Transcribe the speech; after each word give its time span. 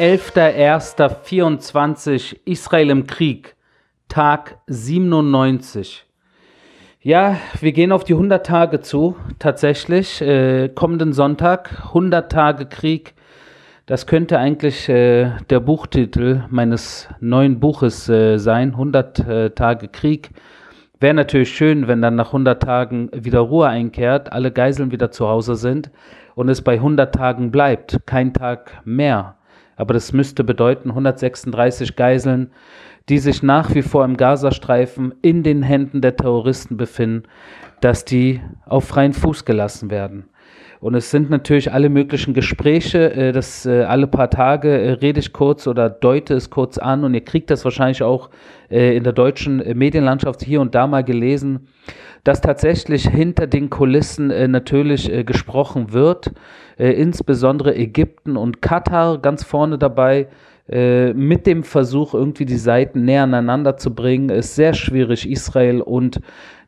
11.01.24 0.00 2.38
Israel 2.46 2.88
im 2.88 3.06
Krieg, 3.06 3.54
Tag 4.08 4.56
97. 4.66 6.06
Ja, 7.02 7.36
wir 7.60 7.72
gehen 7.72 7.92
auf 7.92 8.04
die 8.04 8.14
100 8.14 8.46
Tage 8.46 8.80
zu, 8.80 9.16
tatsächlich. 9.38 10.22
Äh, 10.22 10.70
kommenden 10.70 11.12
Sonntag, 11.12 11.88
100 11.88 12.32
Tage 12.32 12.64
Krieg. 12.64 13.12
Das 13.84 14.06
könnte 14.06 14.38
eigentlich 14.38 14.88
äh, 14.88 15.32
der 15.50 15.60
Buchtitel 15.60 16.44
meines 16.48 17.06
neuen 17.20 17.60
Buches 17.60 18.08
äh, 18.08 18.38
sein, 18.38 18.70
100 18.70 19.18
äh, 19.18 19.50
Tage 19.50 19.88
Krieg. 19.88 20.30
Wäre 20.98 21.12
natürlich 21.12 21.54
schön, 21.54 21.88
wenn 21.88 22.00
dann 22.00 22.16
nach 22.16 22.28
100 22.28 22.62
Tagen 22.62 23.10
wieder 23.12 23.40
Ruhe 23.40 23.68
einkehrt, 23.68 24.32
alle 24.32 24.50
Geiseln 24.50 24.92
wieder 24.92 25.10
zu 25.10 25.28
Hause 25.28 25.56
sind 25.56 25.90
und 26.36 26.48
es 26.48 26.62
bei 26.62 26.76
100 26.76 27.14
Tagen 27.14 27.50
bleibt, 27.50 27.98
kein 28.06 28.32
Tag 28.32 28.80
mehr. 28.86 29.36
Aber 29.80 29.94
das 29.94 30.12
müsste 30.12 30.44
bedeuten 30.44 30.90
136 30.90 31.96
Geiseln, 31.96 32.50
die 33.08 33.16
sich 33.16 33.42
nach 33.42 33.74
wie 33.74 33.80
vor 33.80 34.04
im 34.04 34.18
Gazastreifen 34.18 35.14
in 35.22 35.42
den 35.42 35.62
Händen 35.62 36.02
der 36.02 36.16
Terroristen 36.16 36.76
befinden, 36.76 37.22
dass 37.80 38.04
die 38.04 38.42
auf 38.66 38.84
freien 38.84 39.14
Fuß 39.14 39.46
gelassen 39.46 39.90
werden. 39.90 40.28
Und 40.80 40.94
es 40.94 41.10
sind 41.10 41.28
natürlich 41.28 41.72
alle 41.72 41.90
möglichen 41.90 42.32
Gespräche, 42.32 43.12
äh, 43.12 43.32
das 43.32 43.66
äh, 43.66 43.82
alle 43.82 44.06
paar 44.06 44.30
Tage 44.30 44.68
äh, 44.70 44.92
rede 44.92 45.20
ich 45.20 45.34
kurz 45.34 45.66
oder 45.66 45.90
deute 45.90 46.34
es 46.34 46.48
kurz 46.48 46.78
an. 46.78 47.04
Und 47.04 47.12
ihr 47.12 47.24
kriegt 47.24 47.50
das 47.50 47.64
wahrscheinlich 47.64 48.02
auch 48.02 48.30
in 48.68 49.02
der 49.02 49.12
deutschen 49.12 49.56
Medienlandschaft 49.76 50.44
hier 50.44 50.60
und 50.60 50.76
da 50.76 50.86
mal 50.86 51.02
gelesen, 51.02 51.66
dass 52.22 52.40
tatsächlich 52.40 53.08
hinter 53.08 53.48
den 53.48 53.68
Kulissen 53.68 54.28
natürlich 54.52 55.10
gesprochen 55.26 55.92
wird, 55.92 56.30
insbesondere 56.76 57.74
Ägypten 57.74 58.36
und 58.36 58.62
Katar 58.62 59.18
ganz 59.18 59.42
vorne 59.42 59.76
dabei 59.76 60.28
mit 60.68 61.48
dem 61.48 61.64
Versuch, 61.64 62.14
irgendwie 62.14 62.44
die 62.44 62.58
Seiten 62.58 63.04
näher 63.04 63.24
aneinander 63.24 63.76
zu 63.76 63.92
bringen, 63.92 64.28
ist 64.28 64.54
sehr 64.54 64.72
schwierig, 64.72 65.28
Israel 65.28 65.80
und 65.80 66.20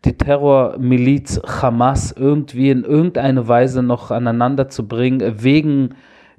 die 0.04 0.16
Terrormiliz 0.16 1.40
Hamas 1.44 2.12
irgendwie 2.12 2.70
in 2.70 2.84
irgendeine 2.84 3.46
Weise 3.46 3.82
noch 3.82 4.10
aneinander 4.10 4.68
zu 4.68 4.86
bringen, 4.88 5.42
wegen 5.42 5.94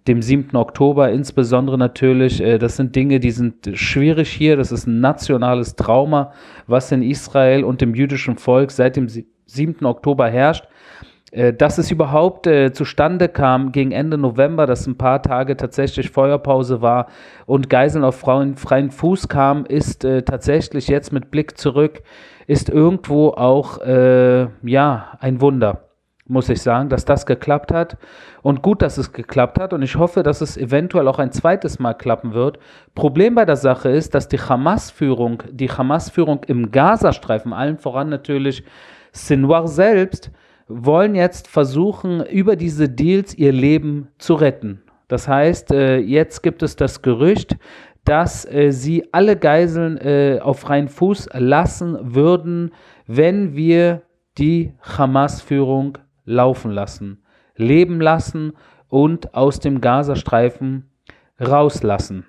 dem 0.08 0.22
7. 0.22 0.55
Oktober 0.58 1.11
insbesondere 1.11 1.78
natürlich. 1.78 2.42
Äh, 2.42 2.58
das 2.58 2.75
sind 2.75 2.95
Dinge, 2.95 3.20
die 3.20 3.31
sind 3.31 3.70
schwierig 3.73 4.30
hier. 4.30 4.58
Das 4.58 4.72
ist 4.72 4.86
ein 4.86 5.00
nationales 5.00 5.75
Trauma, 5.75 6.33
was 6.67 6.92
in 6.92 7.02
Israel 7.03 7.64
und 7.64 7.81
dem 7.81 7.95
jüdischen 7.95 8.38
Volk 8.38 8.72
seit 8.72 8.95
dem 8.95 9.08
7. 9.45 9.86
Oktober 9.86 10.30
herrscht. 10.30 10.67
Äh, 11.33 11.52
dass 11.52 11.80
es 11.80 11.89
überhaupt 11.89 12.45
äh, 12.45 12.73
zustande 12.73 13.27
kam 13.27 13.72
gegen 13.72 13.92
Ende 13.92 14.20
November, 14.20 14.67
dass 14.67 14.86
ein 14.86 14.98
paar 14.98 15.23
Tage 15.23 15.58
tatsächlich 15.58 16.11
Feuerpause 16.11 16.81
war 16.81 17.08
und 17.48 17.72
Geiseln 17.72 18.03
auf 18.03 18.20
freien, 18.20 18.92
Fuß 18.92 19.30
kam, 19.30 19.66
ist 19.66 20.05
äh, 20.05 20.22
tatsächlich 20.22 20.89
jetzt 20.89 21.11
mit 21.11 21.31
Blick 21.31 21.58
zurück 21.58 22.03
ist 22.47 22.69
irgendwo 22.69 23.30
auch 23.30 23.81
äh, 23.81 24.47
ja 24.63 25.17
ein 25.19 25.41
Wunder, 25.41 25.89
muss 26.25 26.49
ich 26.49 26.61
sagen, 26.61 26.89
dass 26.89 27.05
das 27.05 27.25
geklappt 27.25 27.72
hat. 27.72 27.97
Und 28.41 28.61
gut, 28.61 28.81
dass 28.81 28.97
es 28.97 29.13
geklappt 29.13 29.59
hat. 29.59 29.73
Und 29.73 29.81
ich 29.81 29.95
hoffe, 29.95 30.23
dass 30.23 30.41
es 30.41 30.58
eventuell 30.58 31.08
auch 31.08 31.19
ein 31.19 31.31
zweites 31.31 31.80
Mal 31.80 31.94
klappen 31.94 32.33
wird. 32.33 32.59
Problem 32.95 33.36
bei 33.36 33.45
der 33.45 33.55
Sache 33.55 33.89
ist, 33.89 34.16
dass 34.16 34.27
die 34.27 34.39
Hamas-Führung, 34.39 35.44
die 35.52 35.69
Hamas-Führung 35.69 36.44
im 36.47 36.71
Gazastreifen, 36.71 37.53
allen 37.53 37.77
voran 37.77 38.09
natürlich 38.09 38.64
Sinwar 39.11 39.67
selbst, 39.67 40.31
wollen 40.67 41.16
jetzt 41.16 41.47
versuchen, 41.47 42.25
über 42.25 42.55
diese 42.55 42.89
Deals 42.89 43.38
ihr 43.38 43.52
Leben 43.52 44.08
zu 44.17 44.33
retten. 44.33 44.82
Das 45.08 45.27
heißt, 45.27 45.71
äh, 45.71 45.98
jetzt 45.98 46.42
gibt 46.42 46.64
es 46.64 46.76
das 46.76 47.02
Gerücht, 47.02 47.58
dass 48.05 48.45
äh, 48.45 48.71
sie 48.71 49.14
alle 49.14 49.37
Geiseln 49.37 49.97
äh, 49.97 50.39
auf 50.41 50.59
freien 50.59 50.89
Fuß 50.89 51.30
lassen 51.33 51.97
würden, 52.15 52.71
wenn 53.08 53.55
wir 53.55 54.03
die 54.37 54.73
Hamas-Führung 54.81 55.97
laufen 56.25 56.71
lassen, 56.71 57.23
leben 57.55 58.02
lassen 58.02 58.53
und 58.87 59.33
aus 59.33 59.59
dem 59.59 59.81
Gazastreifen 59.81 60.89
rauslassen. 61.39 62.25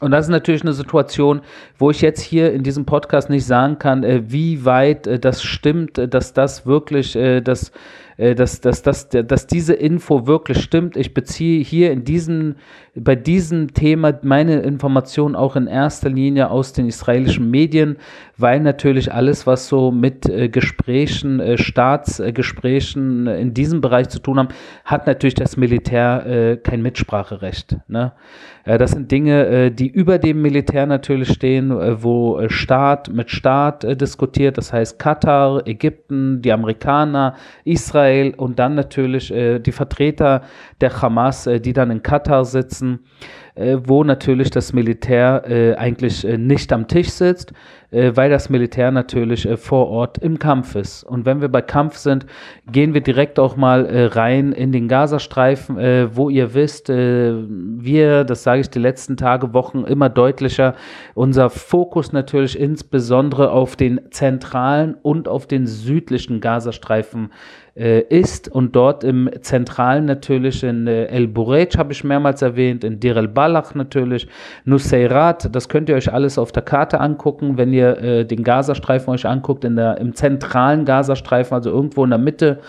Und 0.00 0.10
das 0.10 0.26
ist 0.26 0.30
natürlich 0.30 0.62
eine 0.62 0.72
Situation, 0.72 1.40
wo 1.78 1.90
ich 1.90 2.00
jetzt 2.00 2.20
hier 2.20 2.52
in 2.52 2.62
diesem 2.62 2.84
Podcast 2.84 3.30
nicht 3.30 3.46
sagen 3.46 3.78
kann, 3.78 4.02
äh, 4.02 4.22
wie 4.26 4.64
weit 4.64 5.06
äh, 5.06 5.18
das 5.20 5.42
stimmt, 5.42 5.98
äh, 5.98 6.08
dass 6.08 6.32
das 6.32 6.66
wirklich 6.66 7.12
das 7.12 7.72
dass, 8.16 8.60
dass, 8.60 8.82
dass, 8.82 9.08
dass 9.08 9.46
diese 9.46 9.74
Info 9.74 10.26
wirklich 10.26 10.60
stimmt. 10.62 10.96
Ich 10.96 11.14
beziehe 11.14 11.62
hier 11.62 11.92
in 11.92 12.04
diesem, 12.04 12.56
bei 12.94 13.16
diesem 13.16 13.74
Thema 13.74 14.18
meine 14.22 14.60
Informationen 14.60 15.34
auch 15.34 15.56
in 15.56 15.66
erster 15.66 16.08
Linie 16.08 16.50
aus 16.50 16.72
den 16.72 16.86
israelischen 16.86 17.50
Medien, 17.50 17.96
weil 18.36 18.60
natürlich 18.60 19.12
alles, 19.12 19.46
was 19.46 19.68
so 19.68 19.90
mit 19.90 20.28
äh, 20.28 20.48
Gesprächen, 20.48 21.40
äh, 21.40 21.58
Staatsgesprächen 21.58 23.26
äh, 23.26 23.40
in 23.40 23.54
diesem 23.54 23.80
Bereich 23.80 24.08
zu 24.08 24.18
tun 24.18 24.38
haben, 24.38 24.48
hat 24.84 25.06
natürlich 25.06 25.34
das 25.34 25.56
Militär 25.56 26.26
äh, 26.26 26.56
kein 26.56 26.82
Mitspracherecht. 26.82 27.76
Ne? 27.88 28.12
Äh, 28.64 28.78
das 28.78 28.92
sind 28.92 29.10
Dinge, 29.10 29.70
die 29.70 29.88
über 29.88 30.18
dem 30.18 30.42
Militär 30.42 30.86
natürlich 30.86 31.32
stehen, 31.32 31.70
wo 32.02 32.48
Staat 32.48 33.08
mit 33.10 33.30
Staat 33.30 34.00
diskutiert, 34.00 34.58
das 34.58 34.72
heißt 34.72 34.98
Katar, 34.98 35.66
Ägypten, 35.66 36.42
die 36.42 36.52
Amerikaner, 36.52 37.34
Israel, 37.64 38.34
und 38.36 38.58
dann 38.58 38.74
natürlich 38.74 39.32
äh, 39.32 39.58
die 39.58 39.72
Vertreter 39.72 40.42
der 40.80 41.00
Hamas, 41.00 41.46
äh, 41.46 41.60
die 41.60 41.72
dann 41.72 41.90
in 41.90 42.02
Katar 42.02 42.44
sitzen, 42.44 43.00
äh, 43.54 43.78
wo 43.84 44.02
natürlich 44.02 44.50
das 44.50 44.72
Militär 44.72 45.44
äh, 45.46 45.74
eigentlich 45.76 46.24
äh, 46.24 46.36
nicht 46.38 46.72
am 46.72 46.88
Tisch 46.88 47.10
sitzt, 47.10 47.52
äh, 47.90 48.10
weil 48.14 48.28
das 48.28 48.50
Militär 48.50 48.90
natürlich 48.90 49.48
vor 49.56 49.88
Ort 49.88 50.18
im 50.18 50.38
Kampf 50.40 50.74
ist. 50.74 51.04
Und 51.04 51.24
wenn 51.24 51.40
wir 51.40 51.48
bei 51.48 51.62
Kampf 51.62 51.96
sind, 51.96 52.26
gehen 52.70 52.94
wir 52.94 53.00
direkt 53.00 53.38
auch 53.38 53.56
mal 53.56 54.08
rein 54.12 54.52
in 54.52 54.72
den 54.72 54.88
Gazastreifen, 54.88 55.76
wo 56.14 56.30
ihr 56.30 56.54
wisst, 56.54 56.88
wir, 56.88 58.24
das 58.24 58.42
sage 58.42 58.60
ich 58.62 58.70
die 58.70 58.78
letzten 58.78 59.16
Tage, 59.16 59.52
Wochen 59.52 59.84
immer 59.84 60.08
deutlicher, 60.08 60.74
unser 61.14 61.50
Fokus 61.50 62.12
natürlich 62.12 62.58
insbesondere 62.58 63.50
auf 63.50 63.76
den 63.76 64.00
zentralen 64.10 64.96
und 65.02 65.28
auf 65.28 65.46
den 65.46 65.66
südlichen 65.66 66.40
Gazastreifen 66.40 67.26
äh, 67.26 67.63
ist 67.74 68.48
und 68.48 68.76
dort 68.76 69.02
im 69.02 69.28
Zentralen 69.40 70.04
natürlich 70.04 70.62
in 70.62 70.86
äh, 70.86 71.06
El 71.06 71.26
Burej 71.26 71.70
habe 71.76 71.92
ich 71.92 72.04
mehrmals 72.04 72.40
erwähnt, 72.40 72.84
in 72.84 73.00
Dir 73.00 73.16
el 73.16 73.26
Balach 73.26 73.74
natürlich, 73.74 74.28
Nuseirat, 74.64 75.52
das 75.52 75.68
könnt 75.68 75.88
ihr 75.88 75.96
euch 75.96 76.12
alles 76.12 76.38
auf 76.38 76.52
der 76.52 76.62
Karte 76.62 77.00
angucken, 77.00 77.58
wenn 77.58 77.72
ihr 77.72 77.98
äh, 77.98 78.24
den 78.24 78.44
Gazastreifen 78.44 79.12
euch 79.12 79.26
anguckt, 79.26 79.64
in 79.64 79.74
der, 79.74 79.98
im 79.98 80.14
zentralen 80.14 80.84
Gazastreifen, 80.84 81.54
also 81.54 81.70
irgendwo 81.70 82.04
in 82.04 82.10
der 82.10 82.18
Mitte 82.20 82.60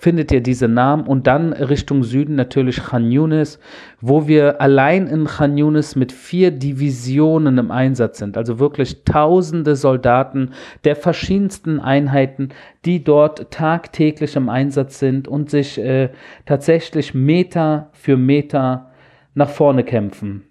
findet 0.00 0.32
ihr 0.32 0.40
diese 0.40 0.66
Namen 0.66 1.06
und 1.06 1.26
dann 1.26 1.52
Richtung 1.52 2.04
Süden 2.04 2.34
natürlich 2.34 2.82
Khan 2.82 3.12
Yunis, 3.12 3.60
wo 4.00 4.26
wir 4.26 4.58
allein 4.58 5.06
in 5.06 5.26
Khan 5.26 5.58
Yunis 5.58 5.94
mit 5.94 6.10
vier 6.10 6.50
Divisionen 6.52 7.58
im 7.58 7.70
Einsatz 7.70 8.16
sind, 8.16 8.38
also 8.38 8.58
wirklich 8.58 9.04
tausende 9.04 9.76
Soldaten 9.76 10.52
der 10.84 10.96
verschiedensten 10.96 11.80
Einheiten, 11.80 12.48
die 12.86 13.04
dort 13.04 13.50
tagtäglich 13.50 14.36
im 14.36 14.48
Einsatz 14.48 14.98
sind 14.98 15.28
und 15.28 15.50
sich 15.50 15.78
äh, 15.78 16.08
tatsächlich 16.46 17.12
Meter 17.12 17.90
für 17.92 18.16
Meter 18.16 18.90
nach 19.34 19.50
vorne 19.50 19.84
kämpfen. 19.84 20.44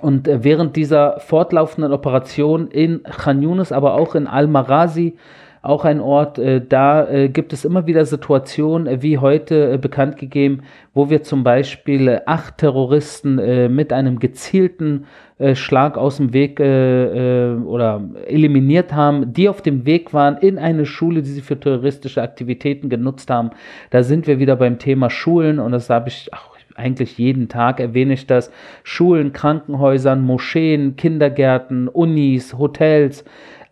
Und 0.00 0.28
äh, 0.28 0.44
während 0.44 0.76
dieser 0.76 1.18
fortlaufenden 1.18 1.92
Operation 1.92 2.68
in 2.68 3.02
Khan 3.02 3.42
Yunis, 3.42 3.72
aber 3.72 3.94
auch 3.94 4.14
in 4.14 4.28
Al-Marazi, 4.28 5.16
auch 5.62 5.84
ein 5.84 6.00
Ort, 6.00 6.38
äh, 6.38 6.62
da 6.66 7.06
äh, 7.08 7.28
gibt 7.28 7.52
es 7.52 7.64
immer 7.64 7.86
wieder 7.86 8.04
Situationen, 8.06 8.86
äh, 8.86 9.02
wie 9.02 9.18
heute 9.18 9.78
bekannt 9.78 10.16
gegeben, 10.16 10.62
wo 10.94 11.10
wir 11.10 11.22
zum 11.22 11.44
Beispiel 11.44 12.22
acht 12.26 12.58
Terroristen 12.58 13.36
mit 13.72 13.92
einem 13.92 14.18
gezielten 14.18 15.06
Schlag 15.54 15.96
aus 15.96 16.16
dem 16.16 16.32
Weg 16.32 16.58
oder 16.58 18.02
eliminiert 18.26 18.92
haben, 18.92 19.32
die 19.32 19.48
auf 19.48 19.62
dem 19.62 19.86
Weg 19.86 20.12
waren 20.12 20.36
in 20.38 20.58
eine 20.58 20.84
Schule, 20.84 21.22
die 21.22 21.30
sie 21.30 21.40
für 21.42 21.58
terroristische 21.58 22.20
Aktivitäten 22.20 22.88
genutzt 22.88 23.30
haben. 23.30 23.50
Da 23.90 24.02
sind 24.02 24.26
wir 24.26 24.40
wieder 24.40 24.56
beim 24.56 24.80
Thema 24.80 25.10
Schulen 25.10 25.60
und 25.60 25.70
das 25.70 25.88
habe 25.88 26.08
ich 26.08 26.28
auch 26.34 26.56
eigentlich 26.74 27.18
jeden 27.18 27.48
Tag 27.48 27.78
erwähne 27.78 28.14
ich 28.14 28.26
das. 28.26 28.50
Schulen, 28.82 29.32
Krankenhäusern, 29.32 30.22
Moscheen, 30.22 30.96
Kindergärten, 30.96 31.88
Unis, 31.88 32.58
Hotels, 32.58 33.24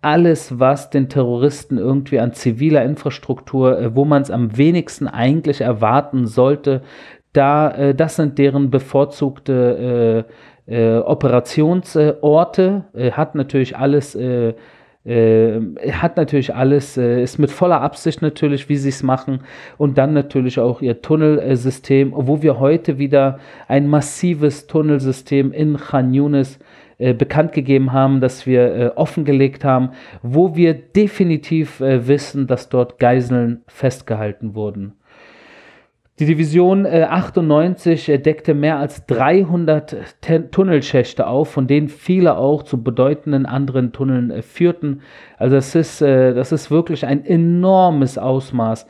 alles, 0.03 0.59
was 0.59 0.91
den 0.91 1.09
Terroristen 1.09 1.79
irgendwie 1.79 2.21
an 2.21 2.33
ziviler 2.33 2.85
Infrastruktur, 2.85 3.79
äh, 3.79 3.95
wo 3.95 4.05
man 4.05 4.23
es 4.23 4.31
am 4.31 4.57
wenigsten 4.57 5.09
eigentlich 5.09 5.61
erwarten 5.61 6.27
sollte, 6.27 6.83
da, 7.33 7.71
äh, 7.71 7.95
das 7.95 8.17
sind 8.17 8.39
deren 8.39 8.71
bevorzugte 8.71 10.27
äh, 10.69 10.97
äh, 10.97 10.99
Operationsorte, 10.99 12.85
äh, 12.95 13.11
hat 13.13 13.35
natürlich 13.35 13.77
alles 13.77 14.17
Äh, 15.05 15.63
hat 15.93 16.19
natürlich 16.19 16.55
alles, 16.55 16.99
äh, 16.99 17.23
ist 17.23 17.39
mit 17.39 17.51
voller 17.51 17.81
Absicht 17.81 18.21
natürlich, 18.21 18.69
wie 18.69 18.77
sie 18.77 18.91
es 18.91 19.03
machen. 19.03 19.41
Und 19.79 19.97
dann 19.97 20.13
natürlich 20.13 20.59
auch 20.59 20.83
ihr 20.83 21.01
Tunnelsystem, 21.01 22.13
wo 22.15 22.43
wir 22.43 22.59
heute 22.59 22.99
wieder 22.99 23.39
ein 23.69 23.89
massives 23.89 24.67
Tunnelsystem 24.67 25.53
in 25.53 25.79
Khan 25.79 26.13
Yunis 26.13 26.59
äh, 26.99 27.15
bekannt 27.15 27.53
gegeben 27.53 27.93
haben, 27.93 28.21
dass 28.21 28.47
wir 28.47 28.75
äh, 28.75 28.87
offengelegt 28.97 29.65
haben, 29.65 29.91
wo 30.23 30.57
wir 30.57 30.75
definitiv 30.75 31.81
äh, 31.81 32.07
wissen, 32.09 32.47
dass 32.47 32.69
dort 32.69 32.99
Geiseln 32.99 33.63
festgehalten 33.69 34.55
wurden. 34.55 34.95
Die 36.19 36.27
Division 36.27 36.85
äh, 36.85 37.07
98 37.09 38.09
äh, 38.09 38.19
deckte 38.19 38.53
mehr 38.53 38.79
als 38.79 39.07
300 39.07 39.97
Ten 40.21 40.51
Tunnelschächte 40.51 41.29
auf, 41.29 41.51
von 41.53 41.69
denen 41.69 41.89
viele 41.89 42.37
auch 42.37 42.65
zu 42.65 42.83
bedeutenden 42.83 43.47
anderen 43.47 43.93
Tunneln 43.93 44.33
äh, 44.33 44.43
führten. 44.43 45.03
Also 45.37 45.55
das 45.55 45.77
ist, 45.77 46.03
das 46.03 46.51
ist 46.51 46.71
wirklich 46.73 47.07
ein 47.07 47.25
enormes 47.25 48.19
Ausmaß 48.19 48.87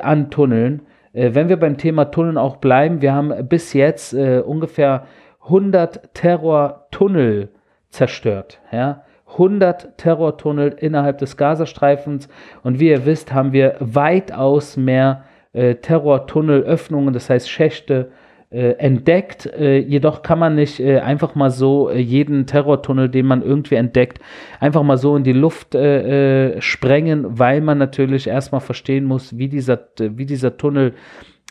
an 0.00 0.30
Tunneln. 0.30 0.82
Wenn 1.12 1.48
wir 1.48 1.56
beim 1.56 1.78
Thema 1.78 2.06
Tunneln 2.06 2.36
auch 2.36 2.56
bleiben, 2.56 3.00
wir 3.00 3.14
haben 3.14 3.32
bis 3.48 3.72
jetzt 3.72 4.12
ungefähr 4.12 5.06
100 5.46 6.14
Terrortunnel 6.14 7.48
zerstört. 7.90 8.60
Ja? 8.72 9.02
100 9.32 9.98
Terrortunnel 9.98 10.76
innerhalb 10.78 11.18
des 11.18 11.36
Gazastreifens 11.36 12.28
und 12.62 12.78
wie 12.80 12.88
ihr 12.88 13.06
wisst, 13.06 13.32
haben 13.32 13.52
wir 13.52 13.76
weitaus 13.80 14.76
mehr 14.76 15.24
äh, 15.52 15.76
Terrortunnelöffnungen, 15.76 17.12
das 17.12 17.28
heißt 17.28 17.50
Schächte, 17.50 18.10
äh, 18.50 18.72
entdeckt. 18.78 19.46
Äh, 19.46 19.78
jedoch 19.78 20.22
kann 20.22 20.38
man 20.38 20.54
nicht 20.54 20.78
äh, 20.78 21.00
einfach 21.00 21.34
mal 21.34 21.50
so 21.50 21.90
äh, 21.90 21.98
jeden 21.98 22.46
Terrortunnel, 22.46 23.08
den 23.08 23.26
man 23.26 23.42
irgendwie 23.42 23.74
entdeckt, 23.74 24.20
einfach 24.60 24.82
mal 24.82 24.96
so 24.96 25.16
in 25.16 25.24
die 25.24 25.32
Luft 25.32 25.74
äh, 25.74 26.60
sprengen, 26.60 27.38
weil 27.38 27.60
man 27.60 27.78
natürlich 27.78 28.28
erstmal 28.28 28.60
verstehen 28.60 29.04
muss, 29.04 29.36
wie 29.36 29.48
dieser, 29.48 29.80
wie 29.98 30.26
dieser 30.26 30.56
Tunnel 30.56 30.94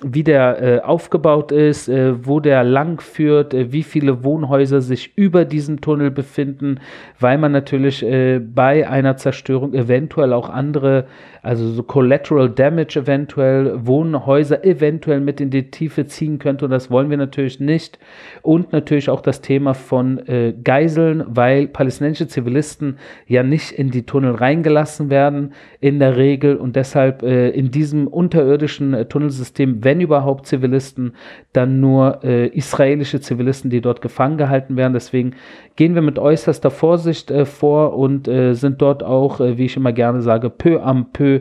wie 0.03 0.23
der 0.23 0.61
äh, 0.61 0.79
aufgebaut 0.81 1.53
ist, 1.53 1.87
äh, 1.87 2.25
wo 2.25 2.41
der 2.41 2.65
lang 2.65 2.99
führt, 2.99 3.53
äh, 3.53 3.71
wie 3.71 3.83
viele 3.83 4.25
Wohnhäuser 4.25 4.81
sich 4.81 5.17
über 5.17 5.45
diesem 5.45 5.79
Tunnel 5.79 6.11
befinden, 6.11 6.81
weil 7.17 7.37
man 7.37 7.53
natürlich 7.53 8.03
äh, 8.03 8.39
bei 8.39 8.89
einer 8.89 9.15
Zerstörung 9.15 9.73
eventuell 9.73 10.33
auch 10.33 10.49
andere 10.49 11.05
also 11.45 11.69
so 11.69 11.83
Collateral 11.83 12.49
Damage 12.49 12.99
eventuell, 12.99 13.85
Wohnhäuser 13.85 14.65
eventuell 14.65 15.19
mit 15.19 15.39
in 15.39 15.51
die 15.51 15.69
Tiefe 15.69 16.07
ziehen 16.07 16.39
könnte 16.39 16.65
und 16.65 16.71
das 16.71 16.89
wollen 16.89 17.11
wir 17.11 17.17
natürlich 17.17 17.59
nicht. 17.59 17.99
Und 18.41 18.73
natürlich 18.73 19.11
auch 19.11 19.21
das 19.21 19.41
Thema 19.41 19.75
von 19.75 20.17
äh, 20.27 20.55
Geiseln, 20.63 21.23
weil 21.27 21.67
palästinensische 21.67 22.27
Zivilisten 22.27 22.97
ja 23.27 23.43
nicht 23.43 23.71
in 23.73 23.91
die 23.91 24.07
Tunnel 24.07 24.33
reingelassen 24.33 25.11
werden 25.11 25.53
in 25.79 25.99
der 25.99 26.17
Regel 26.17 26.55
und 26.55 26.75
deshalb 26.75 27.21
äh, 27.21 27.49
in 27.49 27.69
diesem 27.69 28.07
unterirdischen 28.07 28.95
äh, 28.95 29.05
Tunnelsystem, 29.05 29.83
wenn 29.83 30.01
überhaupt 30.01 30.47
Zivilisten, 30.47 31.13
dann 31.53 31.79
nur 31.79 32.23
äh, 32.23 32.47
israelische 32.47 33.21
Zivilisten, 33.21 33.69
die 33.69 33.81
dort 33.81 34.01
gefangen 34.01 34.37
gehalten 34.37 34.77
werden. 34.77 34.93
Deswegen 34.93 35.35
gehen 35.75 35.93
wir 35.93 36.01
mit 36.01 36.17
äußerster 36.17 36.71
Vorsicht 36.71 37.29
äh, 37.29 37.45
vor 37.45 37.95
und 37.95 38.27
äh, 38.27 38.53
sind 38.53 38.81
dort 38.81 39.03
auch, 39.03 39.39
wie 39.39 39.65
ich 39.65 39.77
immer 39.77 39.93
gerne 39.93 40.21
sage, 40.21 40.49
peu 40.49 40.81
am 40.81 41.11
peu 41.11 41.34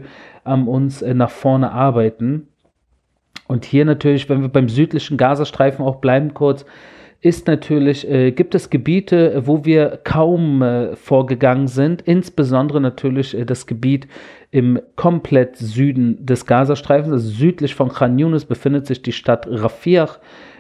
am 0.45 0.69
uns 0.69 1.03
äh, 1.03 1.15
nach 1.15 1.31
vorne 1.31 1.73
arbeiten. 1.73 2.49
Und 3.47 3.65
hier 3.65 3.85
natürlich, 3.85 4.29
wenn 4.29 4.41
wir 4.41 4.49
beim 4.49 4.69
südlichen 4.69 5.17
Gazastreifen 5.17 5.85
auch 5.85 5.97
bleiben 5.97 6.35
kurz, 6.35 6.65
ist 7.25 7.47
natürlich, 7.47 8.09
äh, 8.09 8.33
gibt 8.33 8.55
es 8.55 8.69
Gebiete, 8.69 9.47
wo 9.47 9.65
wir 9.65 10.01
kaum 10.05 10.61
äh, 10.61 10.95
vorgegangen 10.95 11.69
sind, 11.69 12.03
insbesondere 12.03 12.83
natürlich 12.83 13.37
äh, 13.37 13.47
das 13.47 13.67
Gebiet 13.67 14.07
im 14.51 14.79
komplett 14.95 15.57
Süden 15.57 16.25
des 16.25 16.45
Gazastreifens, 16.45 17.13
also 17.13 17.29
südlich 17.29 17.75
von 17.75 17.89
Khan 17.89 18.19
Yunis 18.19 18.45
befindet 18.45 18.87
sich 18.87 19.01
die 19.01 19.13
Stadt 19.13 19.47
Rafah, 19.49 20.05
äh, 20.05 20.09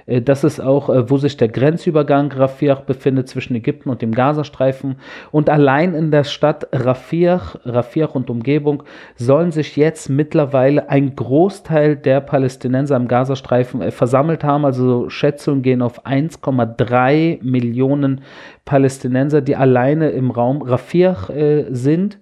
das 0.06 0.44
ist 0.44 0.60
auch, 0.60 0.90
äh, 0.90 1.08
wo 1.08 1.16
sich 1.16 1.36
der 1.36 1.48
Grenzübergang 1.48 2.30
Rafah 2.32 2.82
befindet 2.86 3.28
zwischen 3.28 3.54
Ägypten 3.54 3.88
und 3.88 4.02
dem 4.02 4.12
Gazastreifen. 4.12 4.96
Und 5.30 5.48
allein 5.48 5.94
in 5.94 6.10
der 6.10 6.24
Stadt 6.24 6.68
Rafah, 6.72 7.40
Rafah 7.64 8.06
und 8.06 8.28
Umgebung 8.28 8.82
sollen 9.16 9.50
sich 9.50 9.76
jetzt 9.76 10.10
mittlerweile 10.10 10.90
ein 10.90 11.16
Großteil 11.16 11.96
der 11.96 12.20
Palästinenser 12.20 12.96
im 12.96 13.08
Gazastreifen 13.08 13.80
äh, 13.80 13.90
versammelt 13.90 14.44
haben. 14.44 14.64
Also 14.64 15.08
Schätzungen 15.08 15.62
gehen 15.62 15.80
auf 15.80 16.04
1,3 16.04 17.42
Millionen 17.42 18.20
Palästinenser, 18.64 19.40
die 19.40 19.56
alleine 19.56 20.10
im 20.10 20.30
Raum 20.30 20.62
Rafah 20.62 21.30
äh, 21.30 21.66
sind. 21.70 22.18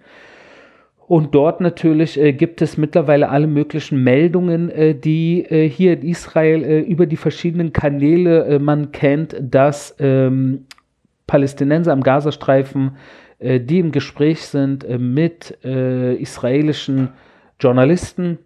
Und 1.06 1.34
dort 1.34 1.60
natürlich 1.60 2.18
äh, 2.18 2.32
gibt 2.32 2.62
es 2.62 2.76
mittlerweile 2.76 3.28
alle 3.28 3.46
möglichen 3.46 4.02
Meldungen, 4.02 4.70
äh, 4.70 4.94
die 4.94 5.44
äh, 5.44 5.68
hier 5.68 5.94
in 5.94 6.02
Israel 6.02 6.62
äh, 6.62 6.80
über 6.80 7.06
die 7.06 7.16
verschiedenen 7.16 7.72
Kanäle 7.72 8.44
äh, 8.44 8.58
man 8.58 8.92
kennt, 8.92 9.36
dass 9.40 9.96
ähm, 9.98 10.66
Palästinenser 11.26 11.92
am 11.92 12.02
Gazastreifen, 12.02 12.96
äh, 13.38 13.60
die 13.60 13.80
im 13.80 13.92
Gespräch 13.92 14.42
sind 14.42 14.88
mit 14.98 15.50
israelischen 15.62 17.10
Journalisten, 17.58 18.38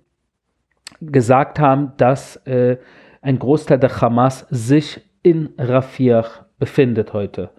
gesagt 1.00 1.59
haben, 1.59 1.93
dass 1.97 2.41
ein 2.44 3.38
Großteil 3.38 3.79
der 3.79 4.00
Hamas 4.00 4.47
sich 4.50 5.00
in 5.23 5.50
Rafah 5.59 6.47
befindet 6.59 7.12
heute. 7.12 7.50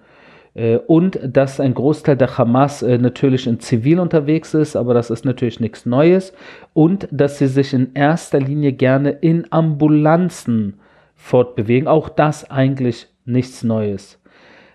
Äh, 0.58 0.78
und 0.88 1.20
dass 1.24 1.60
ein 1.60 1.74
Großteil 1.74 2.18
der 2.18 2.38
Hamas 2.38 2.82
äh, 2.82 2.98
natürlich 2.98 3.48
in 3.48 3.60
Zivil 3.60 4.00
unterwegs 4.00 4.54
ist, 4.54 4.76
aber 4.76 4.94
das 4.94 5.10
ist 5.10 5.24
natürlich 5.24 5.60
nichts 5.60 5.86
Neues. 5.86 6.34
Und 6.74 7.08
dass 7.12 7.38
sie 7.38 7.48
sich 7.48 7.74
in 7.74 7.94
erster 7.94 8.40
Linie 8.40 8.74
gerne 8.74 9.12
in 9.12 9.46
Ambulanzen 9.52 10.80
fortbewegen. 11.16 11.88
Auch 11.88 12.10
das 12.10 12.50
eigentlich 12.50 13.08
nichts 13.26 13.64
Neues. 13.64 14.20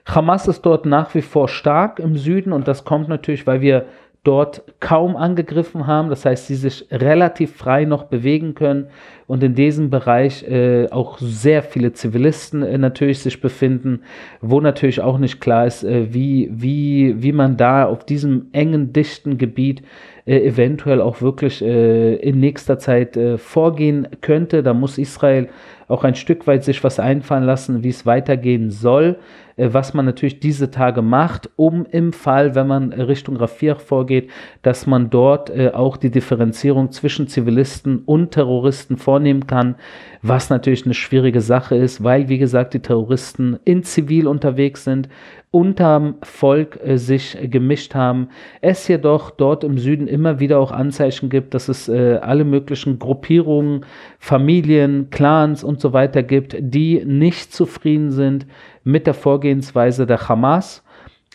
Hamas 0.06 0.48
ist 0.48 0.62
dort 0.62 0.86
nach 0.86 1.14
wie 1.14 1.22
vor 1.22 1.48
stark 1.48 1.98
im 2.00 2.16
Süden 2.16 2.52
und 2.52 2.66
das 2.66 2.84
kommt 2.84 3.08
natürlich, 3.08 3.46
weil 3.46 3.60
wir 3.60 3.86
dort 4.24 4.62
kaum 4.78 5.16
angegriffen 5.16 5.86
haben. 5.86 6.08
Das 6.08 6.24
heißt, 6.24 6.46
sie 6.46 6.54
sich 6.54 6.86
relativ 6.92 7.56
frei 7.56 7.84
noch 7.84 8.04
bewegen 8.04 8.54
können 8.54 8.86
und 9.26 9.42
in 9.42 9.54
diesem 9.54 9.90
Bereich 9.90 10.44
äh, 10.44 10.88
auch 10.90 11.18
sehr 11.18 11.62
viele 11.62 11.92
Zivilisten 11.92 12.62
äh, 12.62 12.78
natürlich 12.78 13.18
sich 13.18 13.40
befinden, 13.40 14.02
wo 14.40 14.60
natürlich 14.60 15.00
auch 15.00 15.18
nicht 15.18 15.40
klar 15.40 15.66
ist, 15.66 15.82
äh, 15.82 16.14
wie, 16.14 16.48
wie, 16.52 17.20
wie 17.20 17.32
man 17.32 17.56
da 17.56 17.86
auf 17.86 18.04
diesem 18.04 18.46
engen, 18.52 18.92
dichten 18.92 19.38
Gebiet 19.38 19.82
äh, 20.24 20.38
eventuell 20.46 21.00
auch 21.00 21.20
wirklich 21.20 21.60
äh, 21.60 22.14
in 22.14 22.38
nächster 22.38 22.78
Zeit 22.78 23.16
äh, 23.16 23.38
vorgehen 23.38 24.06
könnte. 24.20 24.62
Da 24.62 24.72
muss 24.72 24.98
Israel 24.98 25.48
auch 25.88 26.04
ein 26.04 26.14
Stück 26.14 26.46
weit 26.46 26.62
sich 26.62 26.84
was 26.84 27.00
einfallen 27.00 27.42
lassen, 27.42 27.82
wie 27.82 27.88
es 27.88 28.06
weitergehen 28.06 28.70
soll. 28.70 29.16
Äh, 29.62 29.72
was 29.72 29.94
man 29.94 30.04
natürlich 30.04 30.40
diese 30.40 30.70
Tage 30.70 31.02
macht, 31.02 31.50
um 31.56 31.86
im 31.86 32.12
Fall, 32.12 32.54
wenn 32.54 32.66
man 32.66 32.92
Richtung 32.92 33.36
Rafir 33.36 33.76
vorgeht, 33.76 34.30
dass 34.62 34.86
man 34.86 35.10
dort 35.10 35.50
äh, 35.50 35.70
auch 35.72 35.96
die 35.96 36.10
Differenzierung 36.10 36.90
zwischen 36.90 37.28
Zivilisten 37.28 38.02
und 38.04 38.32
Terroristen 38.32 38.96
vornehmen 38.96 39.46
kann, 39.46 39.76
was 40.20 40.50
natürlich 40.50 40.84
eine 40.84 40.94
schwierige 40.94 41.40
Sache 41.40 41.76
ist, 41.76 42.02
weil, 42.02 42.28
wie 42.28 42.38
gesagt, 42.38 42.74
die 42.74 42.80
Terroristen 42.80 43.58
in 43.64 43.82
Zivil 43.84 44.26
unterwegs 44.26 44.84
sind, 44.84 45.08
unterm 45.52 46.16
Volk 46.22 46.80
äh, 46.82 46.96
sich 46.98 47.38
gemischt 47.42 47.94
haben. 47.94 48.30
Es 48.60 48.88
jedoch 48.88 49.30
dort 49.30 49.62
im 49.62 49.78
Süden 49.78 50.08
immer 50.08 50.40
wieder 50.40 50.58
auch 50.58 50.72
Anzeichen 50.72 51.28
gibt, 51.28 51.54
dass 51.54 51.68
es 51.68 51.88
äh, 51.88 52.18
alle 52.20 52.44
möglichen 52.44 52.98
Gruppierungen, 52.98 53.84
Familien, 54.18 55.10
Clans 55.10 55.62
und 55.62 55.80
so 55.80 55.92
weiter 55.92 56.24
gibt, 56.24 56.56
die 56.58 57.04
nicht 57.04 57.52
zufrieden 57.52 58.10
sind 58.10 58.46
mit 58.82 59.06
der 59.06 59.14
Vorgehensweise 59.14 60.06
der 60.06 60.28
Hamas 60.28 60.82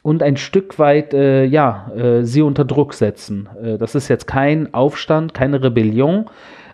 und 0.04 0.24
ein 0.24 0.38
Stück 0.38 0.80
weit 0.80 1.14
äh, 1.14 1.46
ja, 1.46 1.92
äh, 1.96 2.24
sie 2.24 2.42
unter 2.42 2.66
Druck 2.66 2.96
setzen. 2.96 3.48
Äh, 3.64 3.78
das 3.78 3.94
ist 3.94 4.08
jetzt 4.08 4.26
kein 4.26 4.74
Aufstand, 4.74 5.36
keine 5.36 5.64
Rebellion, 5.64 6.26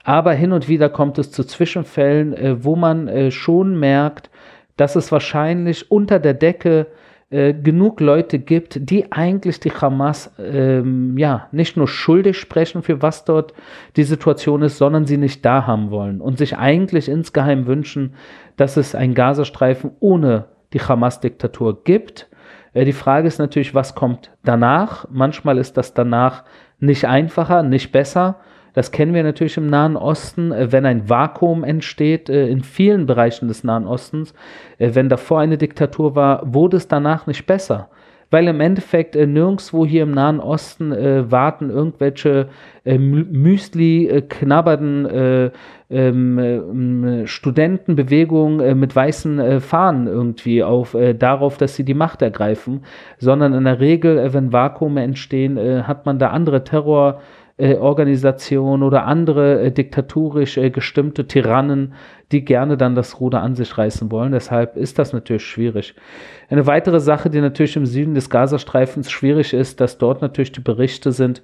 aber 0.06 0.34
hin 0.34 0.54
und 0.54 0.70
wieder 0.70 0.88
kommt 0.88 1.18
es 1.18 1.32
zu 1.32 1.44
Zwischenfällen, 1.44 2.34
äh, 2.34 2.64
wo 2.64 2.78
man 2.78 3.10
äh, 3.10 3.32
schon 3.32 3.78
merkt, 3.78 4.30
dass 4.78 4.96
es 4.96 5.12
wahrscheinlich 5.12 5.92
unter 5.92 6.20
der 6.20 6.34
Decke 6.34 6.88
äh, 7.34 7.54
genug 7.56 8.00
Leute 8.00 8.38
gibt, 8.38 8.90
die 8.92 9.12
eigentlich 9.12 9.60
die 9.60 9.72
Hamas 9.72 10.32
ähm, 10.38 11.18
ja 11.18 11.48
nicht 11.52 11.76
nur 11.76 11.88
schuldig 11.88 12.38
sprechen 12.38 12.84
für 12.84 13.02
was 13.02 13.26
dort 13.26 13.56
die 13.96 14.04
Situation 14.04 14.62
ist, 14.62 14.78
sondern 14.78 15.08
sie 15.08 15.18
nicht 15.18 15.44
da 15.44 15.66
haben 15.66 15.90
wollen 15.90 16.22
und 16.22 16.38
sich 16.38 16.58
eigentlich 16.60 17.10
insgeheim 17.10 17.66
wünschen, 17.66 18.14
dass 18.56 18.78
es 18.78 18.94
einen 18.94 19.16
Gazastreifen 19.16 19.94
ohne 20.00 20.46
die 20.74 20.82
Hamas-Diktatur 20.82 21.84
gibt. 21.84 22.30
Äh, 22.74 22.86
die 22.86 22.94
Frage 22.94 23.28
ist 23.28 23.40
natürlich, 23.40 23.74
was 23.74 23.96
kommt 23.96 24.30
danach? 24.44 25.08
Manchmal 25.10 25.58
ist 25.58 25.76
das 25.76 25.96
danach 25.96 26.44
nicht 26.80 27.06
einfacher, 27.06 27.64
nicht 27.64 27.92
besser. 27.92 28.36
Das 28.74 28.92
kennen 28.92 29.14
wir 29.14 29.24
natürlich 29.24 29.58
im 29.58 29.68
Nahen 29.68 29.96
Osten, 29.96 30.52
äh, 30.52 30.72
wenn 30.72 30.86
ein 30.86 31.10
Vakuum 31.10 31.64
entsteht 31.64 32.30
äh, 32.30 32.48
in 32.48 32.64
vielen 32.64 33.06
Bereichen 33.06 33.48
des 33.48 33.64
Nahen 33.64 33.88
Ostens. 33.88 34.34
Wenn 34.80 35.10
davor 35.10 35.40
eine 35.40 35.58
Diktatur 35.58 36.16
war, 36.16 36.42
wurde 36.54 36.78
es 36.78 36.88
danach 36.88 37.28
nicht 37.28 37.46
besser 37.46 37.90
weil 38.34 38.48
im 38.48 38.62
Endeffekt 38.62 39.16
äh, 39.16 39.28
nirgendwo 39.28 39.86
hier 39.86 40.04
im 40.04 40.12
Nahen 40.12 40.40
Osten 40.40 40.92
äh, 40.92 41.32
warten 41.32 41.70
irgendwelche 41.70 42.48
äh, 42.84 42.98
Müsli 42.98 44.08
äh, 44.08 44.22
knabbernden 44.22 45.06
äh, 45.06 45.52
ähm, 45.92 47.04
äh, 47.06 47.28
Studentenbewegungen 47.28 48.80
mit 48.80 48.96
weißen 48.96 49.62
Fahnen 49.62 50.08
irgendwie 50.08 50.64
auf 50.64 50.98
darauf, 51.20 51.58
dass 51.58 51.76
sie 51.76 51.86
die 51.86 51.94
Macht 51.94 52.24
ergreifen, 52.24 52.84
sondern 53.20 53.54
in 53.54 53.66
der 53.66 53.80
Regel, 53.80 54.34
wenn 54.34 54.52
Vakuume 54.52 55.04
entstehen, 55.04 55.60
hat 55.88 56.08
man 56.08 56.18
da 56.18 56.30
andere 56.30 56.64
Terror 56.64 57.22
äh, 57.58 57.76
oder 57.76 59.06
andere 59.06 59.62
äh, 59.62 59.72
diktatorisch 59.72 60.58
äh, 60.58 60.70
gestimmte 60.70 61.28
Tyrannen, 61.28 61.94
die 62.32 62.44
gerne 62.46 62.78
dann 62.78 62.96
das 62.96 63.20
Ruder 63.20 63.42
an 63.42 63.56
sich 63.56 63.78
reißen 63.78 64.12
wollen. 64.12 64.32
Deshalb 64.32 64.76
ist 64.76 64.98
das 64.98 65.14
natürlich 65.14 65.46
schwierig. 65.46 65.96
Eine 66.50 66.66
weitere 66.66 67.00
Sache, 67.00 67.30
die 67.30 67.42
natürlich 67.42 67.76
im 67.76 67.86
Süden 67.86 68.16
des 68.16 68.30
Gazastreifens 68.30 69.12
schwierig 69.12 69.54
ist, 69.54 69.80
dass 69.80 69.98
dort 69.98 70.22
natürlich 70.22 70.52
die 70.52 70.62
Berichte 70.62 71.12
sind, 71.12 71.42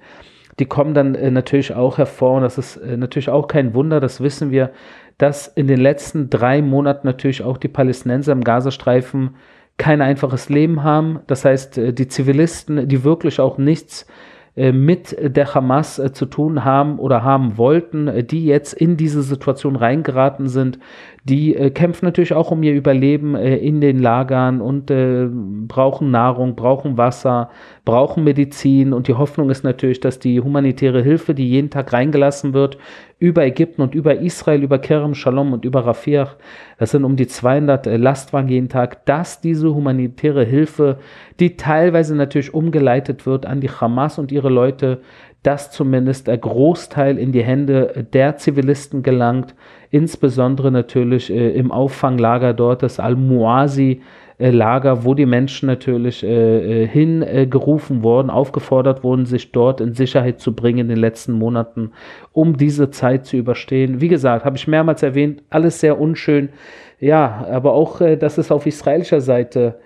die 0.58 0.66
kommen 0.66 0.94
dann 0.94 1.14
äh, 1.14 1.30
natürlich 1.30 1.74
auch 1.74 1.98
hervor 1.98 2.36
und 2.36 2.42
das 2.42 2.58
ist 2.58 2.76
äh, 2.76 2.96
natürlich 2.96 3.28
auch 3.28 3.46
kein 3.46 3.72
Wunder, 3.74 4.00
das 4.00 4.20
wissen 4.20 4.50
wir, 4.50 4.72
dass 5.16 5.46
in 5.46 5.68
den 5.68 5.80
letzten 5.80 6.28
drei 6.28 6.60
Monaten 6.60 7.06
natürlich 7.06 7.42
auch 7.42 7.56
die 7.56 7.68
Palästinenser 7.68 8.32
im 8.32 8.42
Gazastreifen 8.42 9.36
kein 9.76 10.02
einfaches 10.02 10.48
Leben 10.48 10.82
haben. 10.82 11.20
Das 11.26 11.44
heißt, 11.44 11.78
äh, 11.78 11.92
die 11.92 12.08
Zivilisten, 12.08 12.88
die 12.88 13.04
wirklich 13.04 13.38
auch 13.38 13.58
nichts 13.58 14.02
äh, 14.02 14.06
mit 14.56 15.16
der 15.20 15.54
Hamas 15.54 15.98
äh, 15.98 16.12
zu 16.12 16.26
tun 16.26 16.64
haben 16.64 16.98
oder 16.98 17.22
haben 17.22 17.56
wollten, 17.56 18.08
äh, 18.08 18.24
die 18.24 18.44
jetzt 18.44 18.72
in 18.72 18.96
diese 18.96 19.22
Situation 19.22 19.76
reingeraten 19.76 20.48
sind, 20.48 20.78
die 21.24 21.52
kämpfen 21.74 22.06
natürlich 22.06 22.32
auch 22.32 22.50
um 22.50 22.62
ihr 22.62 22.74
Überleben 22.74 23.34
in 23.36 23.80
den 23.80 23.98
Lagern 23.98 24.60
und 24.60 24.86
brauchen 25.68 26.10
Nahrung, 26.10 26.56
brauchen 26.56 26.96
Wasser, 26.96 27.50
brauchen 27.84 28.24
Medizin. 28.24 28.92
Und 28.92 29.06
die 29.08 29.14
Hoffnung 29.14 29.50
ist 29.50 29.62
natürlich, 29.62 30.00
dass 30.00 30.18
die 30.18 30.40
humanitäre 30.40 31.02
Hilfe, 31.02 31.34
die 31.34 31.48
jeden 31.48 31.70
Tag 31.70 31.92
reingelassen 31.92 32.54
wird, 32.54 32.78
über 33.18 33.44
Ägypten 33.44 33.82
und 33.82 33.94
über 33.94 34.20
Israel, 34.20 34.62
über 34.62 34.78
Kerem 34.78 35.14
Shalom 35.14 35.52
und 35.52 35.66
über 35.66 35.84
Rafiach, 35.84 36.36
das 36.78 36.92
sind 36.92 37.04
um 37.04 37.16
die 37.16 37.26
200 37.26 37.84
Lastwagen 37.98 38.48
jeden 38.48 38.70
Tag, 38.70 39.04
dass 39.04 39.42
diese 39.42 39.74
humanitäre 39.74 40.44
Hilfe, 40.44 40.98
die 41.38 41.58
teilweise 41.58 42.16
natürlich 42.16 42.54
umgeleitet 42.54 43.26
wird 43.26 43.44
an 43.44 43.60
die 43.60 43.68
Hamas 43.68 44.18
und 44.18 44.32
ihre 44.32 44.48
Leute, 44.48 45.02
dass 45.42 45.70
zumindest 45.70 46.26
der 46.26 46.36
Großteil 46.36 47.18
in 47.18 47.32
die 47.32 47.42
Hände 47.42 48.06
der 48.12 48.36
Zivilisten 48.36 49.02
gelangt, 49.02 49.54
insbesondere 49.90 50.70
natürlich 50.70 51.30
äh, 51.30 51.50
im 51.50 51.72
Auffanglager 51.72 52.52
dort, 52.52 52.82
das 52.82 53.00
Al-Muasi, 53.00 54.02
äh, 54.38 54.52
wo 54.52 55.14
die 55.14 55.26
Menschen 55.26 55.66
natürlich 55.66 56.22
äh, 56.22 56.82
äh 56.82 56.86
hingerufen 56.86 58.00
äh, 58.00 58.02
wurden, 58.02 58.30
aufgefordert 58.30 59.02
wurden, 59.02 59.24
sich 59.24 59.52
dort 59.52 59.80
in 59.80 59.94
Sicherheit 59.94 60.40
zu 60.40 60.54
bringen 60.54 60.80
in 60.80 60.88
den 60.88 60.98
letzten 60.98 61.32
Monaten, 61.32 61.92
um 62.32 62.56
diese 62.56 62.90
Zeit 62.90 63.24
zu 63.24 63.36
überstehen. 63.36 64.00
Wie 64.00 64.08
gesagt, 64.08 64.44
habe 64.44 64.56
ich 64.56 64.68
mehrmals 64.68 65.02
erwähnt, 65.02 65.42
alles 65.48 65.80
sehr 65.80 65.98
unschön. 65.98 66.50
Ja, 66.98 67.46
aber 67.50 67.72
auch, 67.72 68.00
dass 68.18 68.36
es 68.36 68.52
auf 68.52 68.66
israelischer 68.66 69.22
Seite 69.22 69.80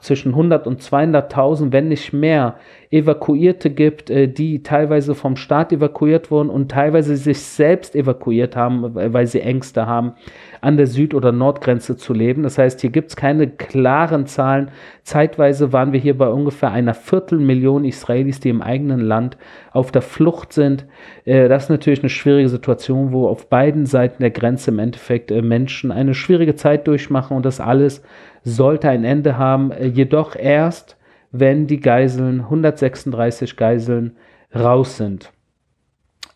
zwischen 0.00 0.30
100 0.30 0.66
und 0.66 0.80
200.000, 0.80 1.72
wenn 1.72 1.88
nicht 1.88 2.12
mehr, 2.12 2.56
Evakuierte 2.92 3.70
gibt, 3.70 4.10
äh, 4.10 4.26
die 4.26 4.64
teilweise 4.64 5.14
vom 5.14 5.36
Staat 5.36 5.72
evakuiert 5.72 6.32
wurden 6.32 6.50
und 6.50 6.72
teilweise 6.72 7.16
sich 7.16 7.38
selbst 7.40 7.94
evakuiert 7.94 8.56
haben, 8.56 8.94
weil 8.94 9.28
sie 9.28 9.40
Ängste 9.40 9.86
haben, 9.86 10.14
an 10.60 10.76
der 10.76 10.88
Süd- 10.88 11.14
oder 11.14 11.30
Nordgrenze 11.30 11.96
zu 11.96 12.12
leben. 12.12 12.42
Das 12.42 12.58
heißt, 12.58 12.80
hier 12.80 12.90
gibt 12.90 13.10
es 13.10 13.16
keine 13.16 13.48
klaren 13.48 14.26
Zahlen. 14.26 14.72
Zeitweise 15.04 15.72
waren 15.72 15.92
wir 15.92 16.00
hier 16.00 16.18
bei 16.18 16.28
ungefähr 16.28 16.72
einer 16.72 16.94
Viertelmillion 16.94 17.84
Israelis, 17.84 18.40
die 18.40 18.48
im 18.48 18.60
eigenen 18.60 19.00
Land 19.00 19.36
auf 19.70 19.92
der 19.92 20.02
Flucht 20.02 20.52
sind. 20.52 20.84
Äh, 21.24 21.48
das 21.48 21.64
ist 21.64 21.70
natürlich 21.70 22.00
eine 22.00 22.10
schwierige 22.10 22.48
Situation, 22.48 23.12
wo 23.12 23.28
auf 23.28 23.48
beiden 23.48 23.86
Seiten 23.86 24.20
der 24.20 24.32
Grenze 24.32 24.72
im 24.72 24.80
Endeffekt 24.80 25.30
äh, 25.30 25.42
Menschen 25.42 25.92
eine 25.92 26.14
schwierige 26.14 26.56
Zeit 26.56 26.88
durchmachen 26.88 27.36
und 27.36 27.46
das 27.46 27.60
alles 27.60 28.02
sollte 28.42 28.88
ein 28.88 29.04
Ende 29.04 29.38
haben, 29.38 29.70
jedoch 29.80 30.34
erst, 30.34 30.96
wenn 31.32 31.66
die 31.66 31.80
Geiseln, 31.80 32.40
136 32.40 33.56
Geiseln, 33.56 34.16
raus 34.54 34.96
sind. 34.96 35.32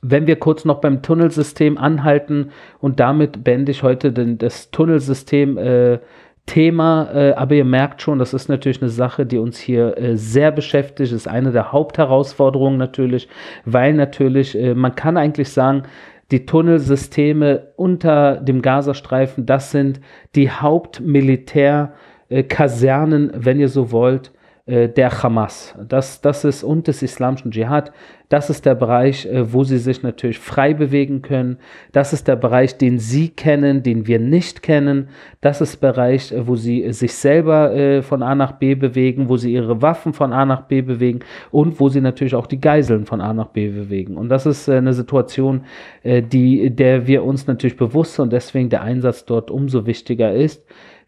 Wenn 0.03 0.27
wir 0.27 0.37
kurz 0.37 0.65
noch 0.65 0.81
beim 0.81 1.03
Tunnelsystem 1.03 1.79
anhalten 1.79 2.51
und 2.79 3.01
damit 3.01 3.43
beende 3.43 3.73
ich 3.73 3.83
heute 3.83 4.13
den, 4.13 4.39
das 4.39 4.71
Tunnelsystem 4.71 5.59
äh, 5.59 5.99
äh, 6.47 7.33
aber 7.37 7.55
ihr 7.55 7.65
merkt 7.65 8.03
schon, 8.03 8.19
das 8.19 8.35
ist 8.35 8.49
natürlich 8.49 8.83
eine 8.83 8.91
Sache, 8.91 9.25
die 9.25 9.39
uns 9.39 9.59
hier 9.59 9.97
äh, 9.97 10.15
sehr 10.17 10.51
beschäftigt, 10.53 11.11
ist 11.13 11.27
eine 11.27 11.53
der 11.53 11.73
Hauptherausforderungen 11.73 12.77
natürlich, 12.77 13.29
weil 13.65 13.95
natürlich, 13.95 14.55
äh, 14.57 14.75
man 14.75 14.95
kann 14.95 15.17
eigentlich 15.17 15.49
sagen, 15.49 15.85
die 16.31 16.45
Tunnelsysteme 16.47 17.73
unter 17.77 18.37
dem 18.37 18.63
Gazastreifen, 18.63 19.47
das 19.47 19.71
sind 19.71 20.01
die 20.35 20.51
Hauptmilitärkasernen, 20.51 23.33
wenn 23.35 23.59
ihr 23.59 23.69
so 23.69 23.91
wollt, 23.91 24.34
der 24.67 25.23
Hamas. 25.23 25.75
Das, 25.89 26.23
das 26.23 26.43
ist 26.45 26.65
und 26.65 26.87
des 26.89 27.03
islamischen 27.03 27.51
Dschihad. 27.51 27.93
Das 28.31 28.49
ist 28.49 28.65
der 28.65 28.75
Bereich, 28.75 29.27
äh, 29.27 29.53
wo 29.53 29.65
sie 29.65 29.77
sich 29.77 30.03
natürlich 30.03 30.39
frei 30.39 30.73
bewegen 30.73 31.21
können. 31.21 31.59
Das 31.93 32.13
ist 32.13 32.27
der 32.27 32.37
Bereich, 32.37 32.79
den 32.79 32.99
sie 32.99 33.29
kennen, 33.29 33.83
den 33.83 34.07
wir 34.07 34.19
nicht 34.19 34.63
kennen. 34.63 35.09
Das 35.43 35.61
ist 35.61 35.83
der 35.83 35.93
Bereich, 35.93 36.33
äh, 36.33 36.47
wo 36.47 36.57
sie 36.57 36.91
sich 36.93 37.15
selber 37.15 38.03
von 38.03 38.23
A 38.23 38.35
nach 38.35 38.53
B 38.53 38.75
bewegen, 38.75 39.29
wo 39.29 39.37
sie 39.37 39.53
ihre 39.53 39.83
Waffen 39.83 40.13
von 40.15 40.33
A 40.33 40.47
nach 40.47 40.63
B 40.63 40.81
bewegen 40.81 41.21
und 41.51 41.79
wo 41.79 41.89
sie 41.89 42.01
natürlich 42.01 42.35
auch 42.35 42.47
die 42.47 42.61
Geiseln 42.61 43.05
von 43.05 43.21
A 43.21 43.33
nach 43.35 43.49
B 43.49 43.69
bewegen. 43.69 44.17
Und 44.17 44.29
das 44.31 44.47
ist 44.47 44.69
eine 44.69 44.93
Situation, 44.93 45.65
die, 46.05 46.71
der 46.71 47.07
wir 47.07 47.25
uns 47.25 47.47
natürlich 47.47 47.77
bewusst 47.77 48.15
sind 48.15 48.25
und 48.25 48.33
deswegen 48.33 48.69
der 48.69 48.83
Einsatz 48.83 49.25
dort 49.25 49.51
umso 49.51 49.87
wichtiger 49.87 50.33
ist. 50.33 50.65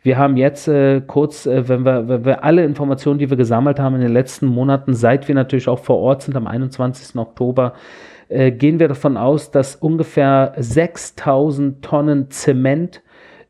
Wir 0.07 0.19
haben 0.19 0.37
jetzt 0.37 0.69
äh, 0.69 1.01
kurz, 1.05 1.47
äh, 1.47 1.69
wenn, 1.69 1.85
wir, 1.85 2.07
wenn 2.07 2.25
wir 2.25 2.45
alle 2.45 2.65
Informationen, 2.65 3.19
die 3.19 3.29
wir 3.29 3.37
gesammelt 3.37 3.81
haben 3.81 3.97
in 3.97 4.03
den 4.03 4.13
letzten 4.13 4.47
Monaten, 4.47 4.95
seit 4.95 5.27
wir 5.27 5.35
natürlich 5.35 5.67
auch 5.67 5.81
vor 5.81 5.99
Ort 5.99 6.23
sind 6.23 6.37
am 6.37 6.47
21. 6.47 7.17
Oktober, 7.17 7.73
äh, 8.29 8.53
gehen 8.53 8.79
wir 8.79 8.87
davon 8.87 9.17
aus, 9.17 9.51
dass 9.51 9.75
ungefähr 9.75 10.53
6000 10.59 11.85
Tonnen 11.85 12.31
Zement 12.31 13.03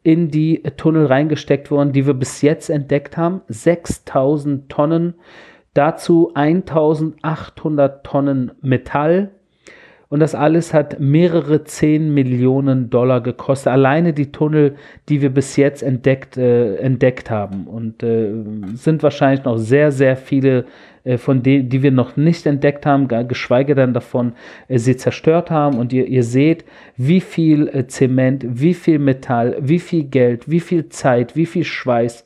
in 0.02 0.30
die 0.30 0.62
Tunnel 0.78 1.04
reingesteckt 1.04 1.70
wurden, 1.70 1.92
die 1.92 2.06
wir 2.06 2.14
bis 2.14 2.40
jetzt 2.40 2.70
entdeckt 2.70 3.18
haben. 3.18 3.42
6000 3.48 4.70
Tonnen, 4.70 5.12
dazu 5.74 6.32
1800 6.32 8.02
Tonnen 8.02 8.52
Metall, 8.62 9.32
und 10.08 10.20
das 10.20 10.36
alles 10.36 10.72
hat 10.72 11.00
mehrere 11.00 11.64
10 11.64 12.14
Millionen 12.14 12.90
Dollar 12.90 13.20
gekostet. 13.20 13.72
Alleine 13.72 14.12
die 14.12 14.30
Tunnel, 14.30 14.76
die 15.08 15.20
wir 15.20 15.30
bis 15.30 15.56
jetzt 15.56 15.82
entdeckt, 15.82 16.36
äh, 16.36 16.76
entdeckt 16.76 17.28
haben. 17.28 17.66
Und 17.66 18.04
äh, 18.04 18.32
sind 18.74 19.02
wahrscheinlich 19.02 19.44
noch 19.44 19.56
sehr, 19.56 19.90
sehr 19.90 20.16
viele 20.16 20.66
äh, 21.02 21.18
von 21.18 21.42
denen, 21.42 21.68
die 21.70 21.82
wir 21.82 21.90
noch 21.90 22.16
nicht 22.16 22.46
entdeckt 22.46 22.86
haben, 22.86 23.08
geschweige 23.26 23.74
denn 23.74 23.94
davon 23.94 24.34
äh, 24.68 24.78
sie 24.78 24.96
zerstört 24.96 25.50
haben. 25.50 25.76
Und 25.76 25.92
ihr, 25.92 26.06
ihr 26.06 26.22
seht, 26.22 26.64
wie 26.96 27.20
viel 27.20 27.66
äh, 27.66 27.88
Zement, 27.88 28.46
wie 28.48 28.74
viel 28.74 29.00
Metall, 29.00 29.56
wie 29.60 29.80
viel 29.80 30.04
Geld, 30.04 30.48
wie 30.48 30.60
viel 30.60 30.88
Zeit, 30.88 31.34
wie 31.34 31.46
viel 31.46 31.64
Schweiß, 31.64 32.24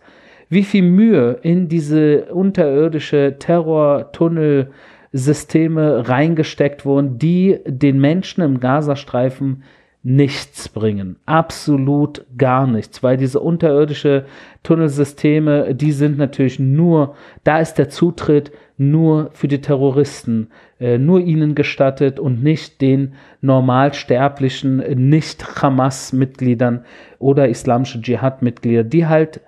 wie 0.51 0.65
viel 0.65 0.83
Mühe 0.83 1.39
in 1.41 1.69
diese 1.69 2.27
unterirdische 2.27 3.37
Terror-Tunnel- 3.39 4.69
Systeme 5.13 6.09
reingesteckt 6.09 6.85
wurden, 6.85 7.19
die 7.19 7.59
den 7.67 8.01
Menschen 8.01 8.43
im 8.43 8.61
Gazastreifen 8.61 9.65
nichts 10.03 10.69
bringen. 10.69 11.17
Absolut 11.27 12.25
gar 12.39 12.67
nichts, 12.67 13.03
weil 13.03 13.17
diese 13.19 13.41
unterirdische 13.41 14.25
Tunnelsysteme, 14.63 15.75
die 15.75 15.93
sind 15.93 16.17
natürlich 16.17 16.59
nur, 16.59 17.17
da 17.45 17.59
ist 17.59 17.75
der 17.75 17.91
Zutritt 17.91 18.51
nur 18.79 19.31
für 19.35 19.47
die 19.47 19.61
Terroristen, 19.61 20.49
äh, 20.79 20.97
nur 20.97 21.21
ihnen 21.21 21.55
gestattet 21.55 22.19
und 22.19 22.43
nicht 22.43 22.81
den 22.81 23.13
normalsterblichen 23.43 24.79
Nicht-Hamas-Mitgliedern 25.11 26.87
oder 27.19 27.49
islamische 27.49 28.01
Dschihad-Mitglieder, 28.01 28.85
die 28.85 29.07
halt 29.07 29.43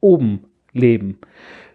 oben 0.00 0.44
leben. 0.72 1.18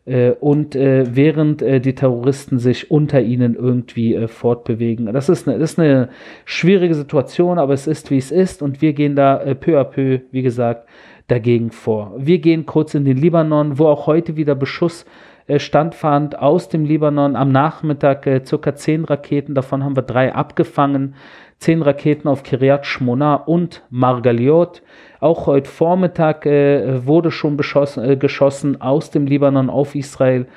Äh, 0.06 0.32
und 0.32 0.76
äh, 0.76 1.16
während 1.16 1.62
äh, 1.62 1.80
die 1.80 1.96
Terroristen 1.96 2.60
sich 2.60 2.92
unter 2.92 3.22
ihnen 3.22 3.56
irgendwie 3.56 4.16
äh, 4.16 4.28
fortbewegen. 4.28 5.06
Das 5.14 5.30
ist, 5.30 5.48
eine, 5.48 5.60
das 5.60 5.74
ist 5.74 5.80
eine 5.80 6.10
schwierige 6.46 6.94
Situation, 6.94 7.58
aber 7.58 7.74
es 7.74 7.88
ist, 7.88 8.12
wie 8.12 8.18
es 8.18 8.32
ist 8.32 8.62
und 8.62 8.82
wir 8.82 8.94
gehen 8.94 9.16
da 9.16 9.42
äh, 9.42 9.56
peu 9.56 9.80
à 9.80 9.86
peu, 9.86 10.20
wie 10.32 10.42
gesagt, 10.42 10.90
dagegen 11.30 11.72
vor. 11.72 12.14
Wir 12.18 12.40
gehen 12.40 12.66
kurz 12.66 12.96
in 12.96 13.06
den 13.06 13.16
Libanon, 13.16 13.80
wo 13.80 13.88
auch 13.88 14.06
heute 14.06 14.36
wieder 14.36 14.56
Beschuss 14.56 15.06
äh, 15.48 15.58
standfand 15.58 16.38
aus 16.38 16.68
dem 16.68 16.84
Libanon. 16.84 17.38
Am 17.38 17.54
Nachmittag 17.54 18.28
circa 18.46 18.76
zehn 18.76 19.06
Raketen, 19.06 19.56
davon 19.56 19.86
haben 19.86 19.96
wir 19.96 20.04
drei 20.04 20.36
abgefangen. 20.36 21.16
Zehn 21.60 21.82
Raketen 21.82 22.28
auf 22.28 22.44
Kiryat 22.44 22.86
Shmona 22.86 23.36
und 23.36 23.84
Margaliot. 23.90 24.82
Auch 25.20 25.48
heute 25.48 25.70
Vormittag 25.70 26.46
äh, 26.46 27.06
wurde 27.06 27.32
schon 27.32 27.58
äh, 27.58 28.18
geschossen 28.18 28.82
aus 28.82 29.12
dem 29.12 29.26
Libanon 29.26 29.70
auf 29.70 29.96
Israel. 29.96 30.48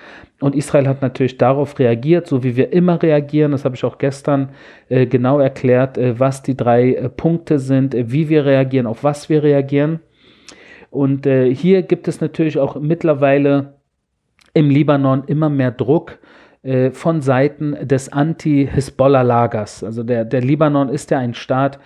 Und 0.40 0.54
Israel 0.54 0.86
hat 0.86 1.00
natürlich 1.00 1.38
darauf 1.38 1.78
reagiert, 1.78 2.26
so 2.26 2.42
wie 2.42 2.56
wir 2.56 2.72
immer 2.72 3.02
reagieren. 3.02 3.52
Das 3.52 3.64
habe 3.64 3.74
ich 3.74 3.84
auch 3.84 3.98
gestern 3.98 4.50
äh, 4.88 5.06
genau 5.06 5.38
erklärt, 5.38 5.96
äh, 5.96 6.18
was 6.20 6.42
die 6.42 6.56
drei 6.56 6.92
äh, 6.92 7.08
Punkte 7.08 7.58
sind, 7.58 7.94
äh, 7.94 8.10
wie 8.10 8.28
wir 8.28 8.44
reagieren, 8.44 8.86
auf 8.86 9.02
was 9.02 9.28
wir 9.28 9.42
reagieren. 9.42 10.00
Und 10.90 11.26
hier 11.26 11.82
gibt 11.82 12.08
es 12.08 12.22
natürlich 12.22 12.58
auch 12.58 12.80
mittlerweile 12.80 13.74
im 14.54 14.70
Libanon 14.70 15.24
immer 15.26 15.50
mehr 15.50 15.72
Druck 15.72 16.18
äh, 16.66 16.90
von 16.90 17.23
Seiten 17.23 17.76
des 17.87 18.12
Anti-Hisbollah-Lagers. 18.12 19.85
Also 19.85 20.02
der, 20.02 20.25
der 20.25 20.40
Libanon 20.40 20.88
ist 20.88 21.11
ja 21.11 21.18
ein 21.18 21.35
Staat, 21.35 21.78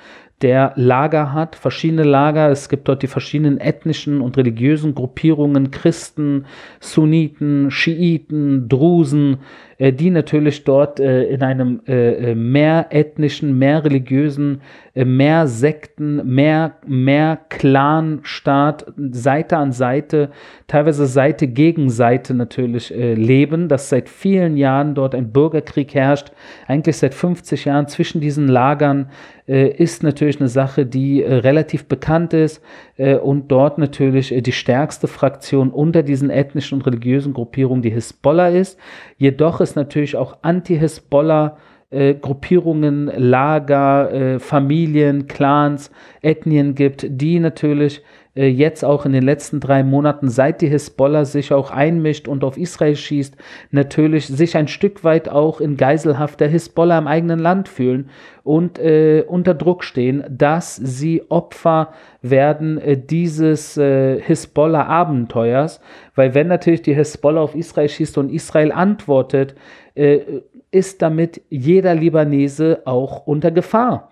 der 0.43 0.73
Lager 0.77 1.35
hat, 1.35 1.55
verschiedene 1.55 2.03
Lager. 2.03 2.51
Es 2.51 2.71
gibt 2.71 2.89
dort 2.89 3.03
die 3.03 3.07
verschiedenen 3.07 3.59
ethnischen 3.59 4.23
und 4.23 4.39
religiösen 4.39 4.95
Gruppierungen, 4.95 5.71
Christen, 5.71 6.47
Sunniten, 6.81 7.71
Schiiten, 7.71 8.69
Drusen, 8.69 9.39
die 9.81 10.11
natürlich 10.11 10.65
dort 10.65 11.01
äh, 11.01 11.25
in 11.25 11.43
einem 11.43 11.81
äh, 11.87 12.35
mehr 12.35 12.89
ethnischen, 12.91 13.59
mehr 13.59 13.83
religiösen, 13.83 14.61
mehr 14.95 15.47
Sekten, 15.47 16.35
mehr, 16.35 16.75
mehr 16.87 17.39
Clan-Staat, 17.49 18.93
Seite 19.13 19.57
an 19.57 19.73
Seite, 19.73 20.31
teilweise 20.67 21.07
Seite 21.07 21.47
gegen 21.47 21.91
Seite 21.91 22.35
natürlich 22.35 22.91
leben, 22.91 23.69
dass 23.69 23.89
seit 23.89 24.09
vielen 24.09 24.57
Jahren 24.57 24.97
dort 24.97 25.15
ein 25.15 25.31
Bürgerkrieg 25.31 25.95
herrscht, 25.95 26.33
eigentlich 26.67 26.97
seit 26.97 27.15
50 27.15 27.67
Jahren 27.67 27.87
zwischen 27.87 28.21
diesen 28.21 28.49
Lagern 28.49 29.11
ist 29.47 30.03
natürlich 30.03 30.41
eine 30.41 30.49
Sache, 30.49 30.87
die 30.87 31.23
relativ 31.23 31.87
bekannt 31.87 32.33
ist 32.35 32.63
und 33.23 33.49
dort 33.49 33.79
natürlich 33.79 34.35
die 34.43 34.53
stärkste 34.53 35.07
Fraktion 35.07 35.71
unter 35.71 36.03
diesen 36.03 36.31
ethnischen 36.31 36.79
und 36.79 36.87
religiösen 36.87 37.33
Gruppierungen 37.33 37.83
die 37.83 37.91
Hisbollah 37.91 38.49
ist. 38.49 38.79
Jedoch 39.19 39.61
ist 39.61 39.70
natürlich 39.77 40.17
auch 40.17 40.39
Anti-Hisbollah 40.43 41.57
äh, 41.91 42.15
Gruppierungen, 42.15 43.11
Lager, 43.17 44.13
äh, 44.13 44.39
Familien, 44.39 45.27
Clans, 45.27 45.91
Ethnien 46.23 46.75
gibt, 46.75 47.05
die 47.09 47.41
natürlich 47.41 48.03
jetzt 48.35 48.85
auch 48.85 49.07
in 49.07 49.13
den 49.13 49.25
letzten 49.25 49.59
drei 49.59 49.83
Monaten, 49.83 50.29
seit 50.29 50.61
die 50.61 50.69
Hisbollah 50.69 51.25
sich 51.25 51.53
auch 51.53 51.71
einmischt 51.71 52.29
und 52.29 52.45
auf 52.45 52.57
Israel 52.57 52.95
schießt, 52.95 53.37
natürlich 53.71 54.29
sich 54.29 54.57
ein 54.57 54.69
Stück 54.69 55.03
weit 55.03 55.29
auch 55.29 55.61
in 55.61 55.77
Geiselhaft 55.77 56.41
der 56.41 56.49
Hisbollah 56.49 56.99
im 56.99 57.07
eigenen 57.07 57.41
Land 57.41 57.69
fühlen 57.69 58.09
und 58.45 58.79
äh, 58.79 59.25
unter 59.27 59.55
Druck 59.55 59.85
stehen, 59.85 60.25
dass 60.29 60.77
sie 60.77 61.23
Opfer 61.29 61.93
werden 62.23 62.79
äh, 62.79 62.97
dieses 62.97 63.77
äh, 63.77 64.21
Hisbollah-Abenteuers, 64.21 65.81
weil 66.15 66.35
wenn 66.35 66.49
natürlich 66.49 66.83
die 66.83 66.95
Hisbollah 66.95 67.41
auf 67.41 67.55
Israel 67.55 67.89
schießt 67.89 68.19
und 68.19 68.31
Israel 68.31 68.73
antwortet, 68.73 69.55
äh, 69.95 70.21
ist 70.71 71.03
damit 71.03 71.43
jeder 71.51 71.95
Libanese 71.95 72.83
auch 72.85 73.27
unter 73.27 73.51
Gefahr. 73.51 74.11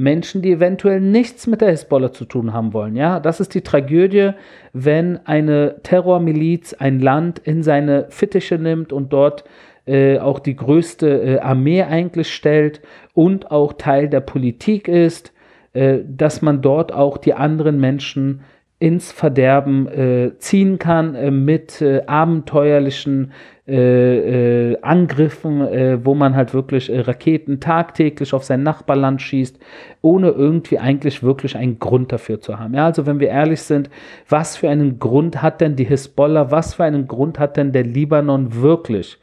Menschen, 0.00 0.40
die 0.40 0.52
eventuell 0.52 0.98
nichts 0.98 1.46
mit 1.46 1.60
der 1.60 1.70
Hisbollah 1.70 2.10
zu 2.10 2.24
tun 2.24 2.54
haben 2.54 2.72
wollen. 2.72 2.96
Ja, 2.96 3.20
das 3.20 3.38
ist 3.38 3.54
die 3.54 3.60
Tragödie, 3.60 4.30
wenn 4.72 5.18
eine 5.26 5.76
Terrormiliz 5.82 6.72
ein 6.72 7.00
Land 7.00 7.38
in 7.38 7.62
seine 7.62 8.06
Fittiche 8.08 8.58
nimmt 8.58 8.94
und 8.94 9.12
dort 9.12 9.44
äh, 9.86 10.18
auch 10.18 10.38
die 10.38 10.56
größte 10.56 11.08
äh, 11.08 11.38
Armee 11.40 11.82
eigentlich 11.82 12.32
stellt 12.32 12.80
und 13.12 13.50
auch 13.50 13.74
Teil 13.74 14.08
der 14.08 14.20
Politik 14.20 14.88
ist, 14.88 15.34
äh, 15.74 15.98
dass 16.08 16.40
man 16.40 16.62
dort 16.62 16.92
auch 16.92 17.18
die 17.18 17.34
anderen 17.34 17.78
Menschen 17.78 18.40
ins 18.80 19.12
Verderben 19.12 19.86
äh, 19.88 20.32
ziehen 20.38 20.78
kann 20.78 21.14
äh, 21.14 21.30
mit 21.30 21.82
äh, 21.82 22.02
abenteuerlichen 22.06 23.32
äh, 23.68 24.72
äh, 24.72 24.78
Angriffen, 24.80 25.60
äh, 25.60 26.04
wo 26.04 26.14
man 26.14 26.34
halt 26.34 26.54
wirklich 26.54 26.90
Raketen 26.90 27.60
tagtäglich 27.60 28.32
auf 28.32 28.42
sein 28.42 28.62
Nachbarland 28.62 29.20
schießt, 29.20 29.60
ohne 30.00 30.30
irgendwie 30.30 30.78
eigentlich 30.78 31.22
wirklich 31.22 31.56
einen 31.56 31.78
Grund 31.78 32.10
dafür 32.10 32.40
zu 32.40 32.58
haben. 32.58 32.74
Ja, 32.74 32.86
also 32.86 33.04
wenn 33.04 33.20
wir 33.20 33.28
ehrlich 33.28 33.60
sind, 33.60 33.90
was 34.28 34.56
für 34.56 34.70
einen 34.70 34.98
Grund 34.98 35.42
hat 35.42 35.60
denn 35.60 35.76
die 35.76 35.84
Hisbollah, 35.84 36.50
was 36.50 36.74
für 36.74 36.84
einen 36.84 37.06
Grund 37.06 37.38
hat 37.38 37.58
denn 37.58 37.72
der 37.72 37.84
Libanon 37.84 38.54
wirklich, 38.56 39.18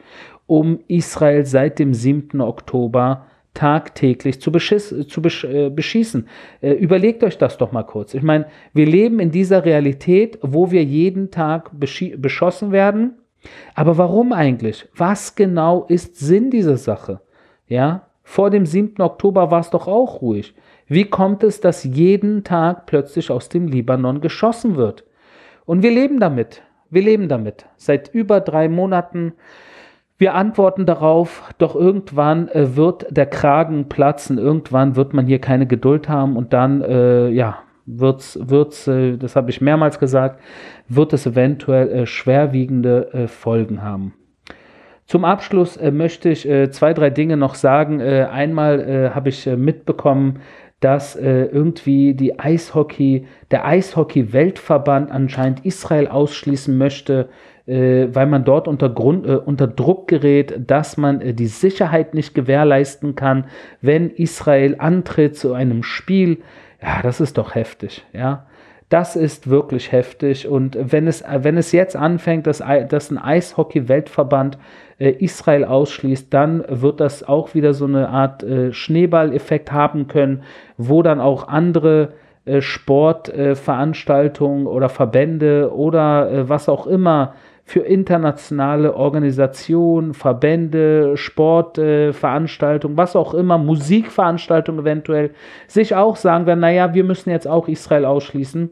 um 0.46 0.80
Israel 0.88 1.46
seit 1.46 1.80
dem 1.80 1.96
7. 1.96 2.40
Oktober 2.40 3.26
tagtäglich 3.58 4.40
zu, 4.40 4.52
beschiss, 4.52 4.94
zu 5.08 5.22
besch, 5.22 5.44
äh, 5.44 5.72
beschießen. 5.72 6.28
Äh, 6.62 6.74
überlegt 6.74 7.24
euch 7.24 7.40
das 7.40 7.58
doch 7.58 7.72
mal 7.72 7.84
kurz. 7.84 8.14
Ich 8.14 8.22
meine, 8.22 8.46
wir 8.74 8.86
leben 8.86 9.20
in 9.20 9.32
dieser 9.32 9.66
Realität, 9.66 10.38
wo 10.44 10.70
wir 10.70 10.84
jeden 10.84 11.32
Tag 11.32 11.72
beschossen 11.74 12.72
werden. 12.72 13.16
Aber 13.74 13.98
warum 13.98 14.32
eigentlich? 14.32 14.88
Was 14.96 15.36
genau 15.36 15.86
ist 15.86 16.18
Sinn 16.18 16.52
dieser 16.52 16.78
Sache? 16.78 17.22
Ja, 17.68 18.08
vor 18.22 18.52
dem 18.52 18.68
7. 18.68 19.02
Oktober 19.02 19.50
war 19.50 19.62
es 19.62 19.72
doch 19.72 19.88
auch 19.88 20.22
ruhig. 20.22 20.54
Wie 20.86 21.06
kommt 21.06 21.44
es, 21.44 21.60
dass 21.60 21.84
jeden 21.84 22.44
Tag 22.44 22.86
plötzlich 22.86 23.32
aus 23.32 23.50
dem 23.50 23.68
Libanon 23.68 24.22
geschossen 24.22 24.76
wird? 24.76 25.04
Und 25.66 25.82
wir 25.82 25.92
leben 25.92 26.20
damit. 26.20 26.62
Wir 26.92 27.02
leben 27.02 27.28
damit. 27.28 27.66
Seit 27.76 28.14
über 28.14 28.40
drei 28.40 28.70
Monaten 28.70 29.34
wir 30.18 30.34
antworten 30.34 30.86
darauf, 30.86 31.44
doch 31.58 31.76
irgendwann 31.76 32.48
äh, 32.50 32.76
wird 32.76 33.06
der 33.10 33.28
Kragen 33.28 33.88
platzen, 33.88 34.38
irgendwann 34.38 34.96
wird 34.96 35.14
man 35.14 35.28
hier 35.28 35.40
keine 35.40 35.68
Geduld 35.68 36.10
haben 36.10 36.36
und 36.36 36.54
dann, 36.54 36.82
äh, 36.82 37.30
ja, 37.30 37.60
wird's, 37.86 38.38
wird's, 38.42 38.88
äh, 38.88 39.18
das 39.18 39.36
habe 39.36 39.52
ich 39.52 39.62
mehrmals 39.62 40.00
gesagt, 40.00 40.42
wird 40.88 41.14
es 41.14 41.26
eventuell 41.26 41.90
äh, 41.90 42.06
schwerwiegende 42.06 43.14
äh, 43.14 43.28
Folgen 43.28 43.84
haben. 43.84 44.14
Zum 45.06 45.24
Abschluss 45.24 45.78
äh, 45.78 45.92
möchte 45.92 46.30
ich 46.30 46.42
zwei, 46.72 46.94
drei 46.94 47.10
Dinge 47.10 47.38
noch 47.38 47.56
sagen. 47.56 48.02
einmal 48.02 49.12
habe 49.16 49.30
ich 49.30 49.46
mitbekommen, 49.46 50.42
dass 50.82 51.16
irgendwie 51.16 52.14
die 52.14 52.38
Eishockey, 52.38 53.26
der 53.50 53.66
Eishockey-Weltverband 53.66 55.10
anscheinend 55.10 55.66
Israel 55.66 56.10
ausschließen 56.10 56.78
möchte 56.78 57.30
äh, 57.68 58.08
weil 58.14 58.26
man 58.26 58.46
dort 58.46 58.68
unter, 58.68 58.90
Grund, 58.90 59.28
äh, 59.28 59.36
unter 59.36 59.68
Druck 59.68 60.08
gerät, 60.08 60.60
dass 60.68 60.98
man 60.98 61.22
äh, 61.22 61.34
die 61.34 61.48
Sicherheit 61.48 62.14
nicht 62.14 62.34
gewährleisten 62.34 63.16
kann, 63.16 63.46
wenn 63.82 64.10
Israel 64.10 64.76
antritt 64.80 65.38
zu 65.38 65.54
einem 65.54 65.84
Spiel. 65.84 66.40
Ja, 66.82 67.02
das 67.02 67.20
ist 67.20 67.38
doch 67.38 67.56
heftig, 67.56 68.06
ja. 68.14 68.46
Das 68.90 69.18
ist 69.18 69.50
wirklich 69.50 69.92
heftig. 69.92 70.48
Und 70.48 70.78
wenn 70.80 71.08
es, 71.08 71.22
wenn 71.22 71.58
es 71.58 71.74
jetzt 71.74 71.98
anfängt, 71.98 72.48
dass, 72.48 72.64
dass 72.88 73.12
ein 73.12 73.18
Eishockey-Weltverband 73.18 74.58
äh, 74.98 75.10
Israel 75.10 75.66
ausschließt, 75.66 76.34
dann 76.34 76.64
wird 76.70 77.02
das 77.02 77.28
auch 77.28 77.54
wieder 77.54 77.74
so 77.74 77.84
eine 77.84 78.08
Art 78.08 78.44
äh, 78.44 78.72
Schneeballeffekt 78.72 79.74
haben 79.74 80.08
können, 80.08 80.44
wo 80.78 81.04
dann 81.04 81.20
auch 81.20 81.50
andere 81.50 82.04
äh, 82.04 82.27
Sportveranstaltungen 82.60 84.68
oder 84.68 84.90
Verbände 84.90 85.72
oder 85.74 86.50
was 86.50 86.70
auch 86.70 86.88
immer 86.88 87.34
für 87.68 87.82
internationale 87.82 88.96
Organisationen, 88.96 90.14
Verbände, 90.14 91.18
Sportveranstaltungen, 91.18 92.96
äh, 92.96 92.98
was 92.98 93.18
auch 93.18 93.34
immer, 93.34 93.58
Musikveranstaltungen 93.58 94.80
eventuell, 94.80 95.32
sich 95.68 95.94
auch 95.94 96.16
sagen 96.16 96.46
werden, 96.46 96.62
naja, 96.62 96.94
wir 96.94 97.04
müssen 97.04 97.30
jetzt 97.30 97.46
auch 97.46 97.68
Israel 97.68 98.06
ausschließen. 98.06 98.70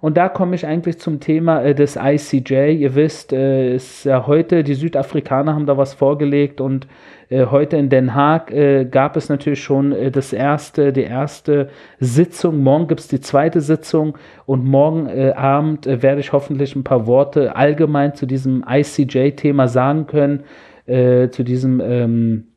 Und 0.00 0.16
da 0.16 0.28
komme 0.28 0.54
ich 0.54 0.64
eigentlich 0.64 1.00
zum 1.00 1.18
Thema 1.18 1.62
äh, 1.62 1.74
des 1.74 1.96
ICJ. 1.96 2.72
Ihr 2.72 2.94
wisst, 2.94 3.32
äh, 3.32 3.74
ist 3.74 4.04
ja 4.04 4.26
heute, 4.26 4.62
die 4.62 4.74
Südafrikaner 4.74 5.54
haben 5.54 5.66
da 5.66 5.76
was 5.76 5.94
vorgelegt 5.94 6.60
und 6.60 6.86
äh, 7.30 7.46
heute 7.46 7.76
in 7.76 7.88
Den 7.88 8.14
Haag 8.14 8.52
äh, 8.52 8.84
gab 8.84 9.16
es 9.16 9.28
natürlich 9.28 9.62
schon 9.62 9.92
äh, 9.92 10.10
das 10.12 10.32
erste, 10.32 10.92
die 10.92 11.02
erste 11.02 11.68
Sitzung. 11.98 12.62
Morgen 12.62 12.86
gibt 12.86 13.00
es 13.00 13.08
die 13.08 13.20
zweite 13.20 13.60
Sitzung 13.60 14.16
und 14.46 14.64
morgen 14.64 15.08
Abend 15.08 15.86
werde 15.86 16.20
ich 16.20 16.32
hoffentlich 16.32 16.76
ein 16.76 16.84
paar 16.84 17.06
Worte 17.06 17.56
allgemein 17.56 18.14
zu 18.14 18.26
diesem 18.26 18.64
ICJ-Thema 18.68 19.68
sagen 19.68 20.06
können, 20.06 20.44
zu 20.86 21.44
diesem 21.44 21.80
ähm, 21.80 22.48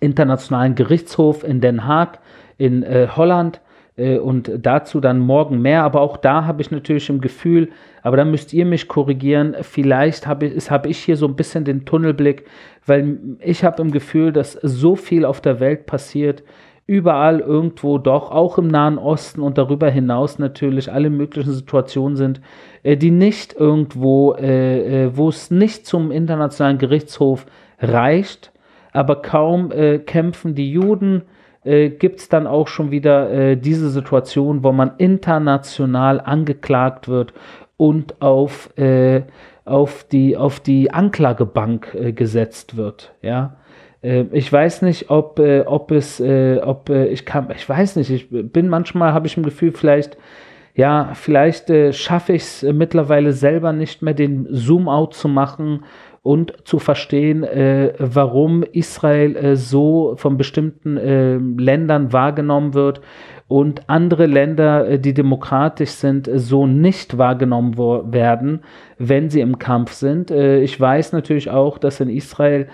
internationalen 0.00 0.74
Gerichtshof 0.74 1.44
in 1.44 1.60
Den 1.60 1.86
Haag 1.86 2.20
in 2.56 2.84
Holland 3.16 3.60
und 3.96 4.50
dazu 4.62 5.00
dann 5.00 5.18
morgen 5.18 5.60
mehr. 5.60 5.82
Aber 5.82 6.00
auch 6.00 6.16
da 6.16 6.46
habe 6.46 6.62
ich 6.62 6.70
natürlich 6.70 7.08
im 7.10 7.20
Gefühl, 7.20 7.68
aber 8.02 8.16
da 8.16 8.24
müsst 8.24 8.52
ihr 8.52 8.66
mich 8.66 8.88
korrigieren, 8.88 9.56
vielleicht 9.62 10.26
habe 10.26 10.46
ich, 10.46 10.70
hab 10.70 10.86
ich 10.86 10.98
hier 10.98 11.16
so 11.16 11.26
ein 11.26 11.36
bisschen 11.36 11.64
den 11.64 11.84
Tunnelblick, 11.84 12.44
weil 12.86 13.18
ich 13.40 13.64
habe 13.64 13.82
im 13.82 13.92
Gefühl, 13.92 14.32
dass 14.32 14.52
so 14.52 14.96
viel 14.96 15.24
auf 15.24 15.40
der 15.40 15.60
Welt 15.60 15.86
passiert. 15.86 16.42
Überall 16.86 17.38
irgendwo 17.38 17.98
doch, 17.98 18.32
auch 18.32 18.58
im 18.58 18.66
Nahen 18.66 18.98
Osten 18.98 19.40
und 19.40 19.56
darüber 19.56 19.88
hinaus 19.88 20.40
natürlich 20.40 20.90
alle 20.92 21.10
möglichen 21.10 21.52
Situationen 21.52 22.16
sind, 22.16 22.40
äh, 22.82 22.96
die 22.96 23.12
nicht 23.12 23.54
irgendwo, 23.54 24.34
äh, 24.34 25.04
äh, 25.04 25.16
wo 25.16 25.28
es 25.28 25.52
nicht 25.52 25.86
zum 25.86 26.10
internationalen 26.10 26.78
Gerichtshof 26.78 27.46
reicht, 27.78 28.52
aber 28.92 29.22
kaum 29.22 29.70
äh, 29.70 30.00
kämpfen 30.00 30.56
die 30.56 30.72
Juden, 30.72 31.22
äh, 31.64 31.90
gibt 31.90 32.20
es 32.20 32.28
dann 32.28 32.46
auch 32.46 32.68
schon 32.68 32.90
wieder 32.90 33.30
äh, 33.30 33.56
diese 33.56 33.90
Situation, 33.90 34.62
wo 34.62 34.72
man 34.72 34.92
international 34.98 36.20
angeklagt 36.20 37.08
wird 37.08 37.32
und 37.76 38.20
auf, 38.20 38.76
äh, 38.78 39.22
auf, 39.64 40.04
die, 40.04 40.36
auf 40.36 40.60
die 40.60 40.92
Anklagebank 40.92 41.94
äh, 41.94 42.12
gesetzt 42.12 42.76
wird. 42.76 43.14
Ja. 43.22 43.56
Äh, 44.02 44.24
ich 44.32 44.52
weiß 44.52 44.82
nicht, 44.82 45.10
ob, 45.10 45.38
ob 45.38 45.90
es, 45.90 46.20
ob 46.20 46.90
ich 46.90 47.24
kann, 47.24 47.48
ich 47.54 47.68
weiß 47.68 47.96
nicht, 47.96 48.10
ich 48.10 48.28
bin 48.30 48.68
manchmal, 48.68 49.12
habe 49.12 49.26
ich 49.26 49.36
im 49.36 49.42
Gefühl, 49.42 49.72
vielleicht 49.72 50.16
ja, 50.74 51.10
vielleicht 51.14 51.68
äh, 51.68 51.92
schaffe 51.92 52.32
ich 52.32 52.42
es 52.42 52.62
äh, 52.62 52.72
mittlerweile 52.72 53.32
selber 53.32 53.72
nicht 53.72 54.02
mehr, 54.02 54.14
den 54.14 54.46
Zoom-out 54.50 55.14
zu 55.14 55.28
machen 55.28 55.84
und 56.22 56.54
zu 56.64 56.78
verstehen, 56.78 57.42
äh, 57.42 57.94
warum 57.98 58.62
Israel 58.62 59.36
äh, 59.36 59.56
so 59.56 60.14
von 60.16 60.36
bestimmten 60.36 60.96
äh, 60.96 61.36
Ländern 61.36 62.12
wahrgenommen 62.12 62.74
wird 62.74 63.00
und 63.48 63.88
andere 63.88 64.26
Länder, 64.26 64.88
äh, 64.88 64.98
die 65.00 65.14
demokratisch 65.14 65.90
sind, 65.90 66.30
so 66.32 66.66
nicht 66.66 67.18
wahrgenommen 67.18 67.76
werden, 67.76 68.60
wenn 68.98 69.30
sie 69.30 69.40
im 69.40 69.58
Kampf 69.58 69.92
sind. 69.92 70.30
ich 70.30 70.80
weiß 70.80 71.12
natürlich 71.12 71.50
auch, 71.50 71.78
dass 71.78 71.98
in 71.98 72.08
Israel 72.08 72.62
äh, 72.62 72.68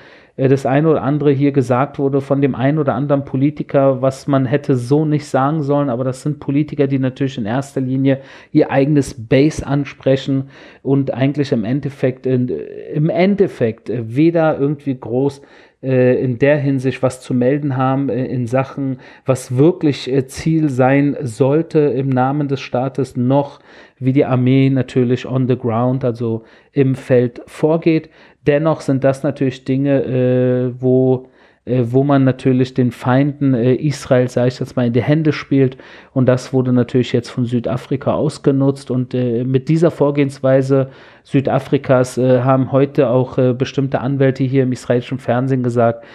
das 0.47 0.67
eine 0.67 0.89
oder 0.89 1.03
andere 1.03 1.33
hier 1.33 1.51
gesagt 1.51 1.99
wurde 1.99 2.21
von 2.21 2.41
dem 2.41 2.55
einen 2.55 2.79
oder 2.79 2.95
anderen 2.95 3.25
Politiker, 3.25 4.03
was 4.03 4.29
man 4.29 4.47
hätte 4.47 4.77
so 4.77 5.05
nicht 5.05 5.27
sagen 5.27 5.65
sollen, 5.65 5.91
aber 5.91 6.05
das 6.05 6.23
sind 6.23 6.39
Politiker, 6.39 6.87
die 6.87 7.01
natürlich 7.01 7.39
in 7.39 7.45
erster 7.45 7.81
Linie 7.81 8.21
ihr 8.53 8.71
eigenes 8.71 9.27
Base 9.27 9.67
ansprechen 9.67 10.51
und 10.83 11.13
eigentlich 11.13 11.51
im 11.51 11.65
Endeffekt, 11.65 12.25
im 12.25 13.11
Endeffekt 13.11 13.91
äh, 13.91 14.15
weder 14.15 14.57
irgendwie 14.61 14.97
groß 14.97 15.43
äh, 15.83 16.23
in 16.23 16.39
der 16.39 16.59
Hinsicht 16.59 17.03
was 17.03 17.21
zu 17.21 17.35
melden 17.35 17.77
haben 17.77 18.09
in 18.09 18.47
Sachen, 18.47 18.99
was 19.27 19.57
wirklich 19.57 20.09
Ziel 20.29 20.69
sein 20.69 21.17
sollte 21.21 21.81
im 21.81 22.11
Namen 22.11 22.47
des 22.47 22.61
Staates, 22.61 23.17
noch 23.17 23.59
wie 23.99 24.13
die 24.13 24.25
Armee 24.25 24.71
natürlich 24.71 25.27
on 25.27 25.49
the 25.49 25.57
ground, 25.57 26.05
also 26.05 26.45
im 26.73 26.95
Feld 26.95 27.43
vorgeht. 27.47 28.09
Dennoch 28.49 28.81
sind 28.81 29.05
das 29.05 29.23
natürlich 29.23 29.67
Dinge, 29.67 30.03
äh, 30.05 30.73
wo, 30.81 31.29
äh, 31.67 31.85
wo 31.85 32.03
man 32.03 32.25
natürlich 32.25 32.73
den 32.73 32.93
Feinden 32.93 33.53
äh, 33.53 33.75
Israel, 33.75 34.27
sage 34.31 34.49
ich 34.49 34.59
jetzt 34.59 34.75
mal, 34.75 34.87
in 34.87 34.95
die 34.95 35.03
Hände 35.03 35.35
spielt. 35.35 35.77
Und 36.15 36.25
das 36.25 36.55
wurde 36.55 36.73
natürlich 36.73 37.13
jetzt 37.13 37.29
von 37.29 37.45
Südafrika 37.45 38.15
ausgenutzt. 38.15 38.91
Und 38.91 39.13
äh, 39.13 39.45
mit 39.45 39.69
dieser 39.69 39.91
Vorgehensweise 39.91 40.89
Südafrikas 41.25 42.17
äh, 42.17 42.41
haben 42.41 42.73
heute 42.73 43.11
auch 43.11 43.37
äh, 43.37 43.53
bestimmte 43.53 44.01
Anwälte 44.01 44.45
hier 44.45 44.63
im 44.63 44.73
israelischen 44.73 45.19
Fernsehen 45.19 45.63
gesagt, 45.63 46.07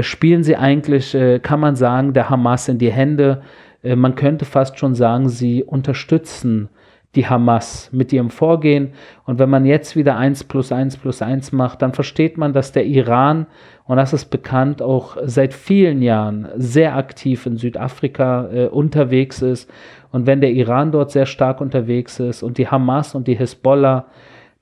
spielen 0.00 0.42
sie 0.44 0.56
eigentlich, 0.56 1.14
kann 1.42 1.60
man 1.60 1.76
sagen, 1.76 2.14
der 2.14 2.30
Hamas 2.30 2.68
in 2.68 2.78
die 2.78 2.90
Hände. 2.90 3.42
man 3.82 4.14
könnte 4.14 4.46
fast 4.46 4.78
schon 4.78 4.94
sagen, 4.94 5.28
sie 5.28 5.62
unterstützen 5.62 6.70
die 7.14 7.26
Hamas 7.26 7.90
mit 7.92 8.12
ihrem 8.12 8.30
Vorgehen. 8.30 8.92
Und 9.26 9.38
wenn 9.38 9.50
man 9.50 9.66
jetzt 9.66 9.96
wieder 9.96 10.16
1 10.16 10.44
plus 10.44 10.72
1 10.72 10.96
plus 10.96 11.20
1 11.20 11.52
macht, 11.52 11.82
dann 11.82 11.92
versteht 11.92 12.38
man, 12.38 12.52
dass 12.52 12.72
der 12.72 12.86
Iran, 12.86 13.46
und 13.84 13.98
das 13.98 14.12
ist 14.12 14.26
bekannt, 14.26 14.80
auch 14.80 15.16
seit 15.24 15.52
vielen 15.52 16.00
Jahren 16.00 16.48
sehr 16.56 16.96
aktiv 16.96 17.44
in 17.44 17.58
Südafrika 17.58 18.48
äh, 18.50 18.66
unterwegs 18.66 19.42
ist. 19.42 19.70
Und 20.10 20.26
wenn 20.26 20.40
der 20.40 20.52
Iran 20.52 20.92
dort 20.92 21.10
sehr 21.10 21.26
stark 21.26 21.60
unterwegs 21.60 22.18
ist 22.18 22.42
und 22.42 22.56
die 22.56 22.68
Hamas 22.68 23.14
und 23.14 23.28
die 23.28 23.36
Hisbollah, 23.36 24.06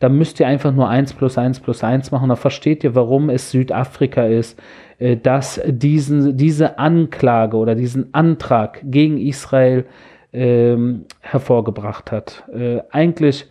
dann 0.01 0.17
müsst 0.17 0.41
ihr 0.41 0.47
einfach 0.47 0.73
nur 0.73 0.89
1 0.89 1.13
plus 1.13 1.39
1 1.39 1.61
plus 1.61 1.85
1 1.85 2.11
machen. 2.11 2.31
Dann 2.31 2.39
versteht 2.39 2.83
ihr, 2.83 2.97
warum 2.97 3.31
es 3.31 3.53
Südafrika 3.53 4.25
ist, 4.25 4.61
äh, 4.99 5.17
dass 5.17 5.61
diesen, 5.67 6.37
diese 6.37 6.81
Anklage 6.81 7.57
oder 7.57 7.77
diesen 7.77 8.13
Antrag 8.13 8.81
gegen 8.83 9.19
Israel 9.19 9.85
ähm, 10.33 11.07
hervorgebracht 11.21 12.13
hat. 12.13 12.45
Äh, 12.53 12.81
eigentlich 12.91 13.49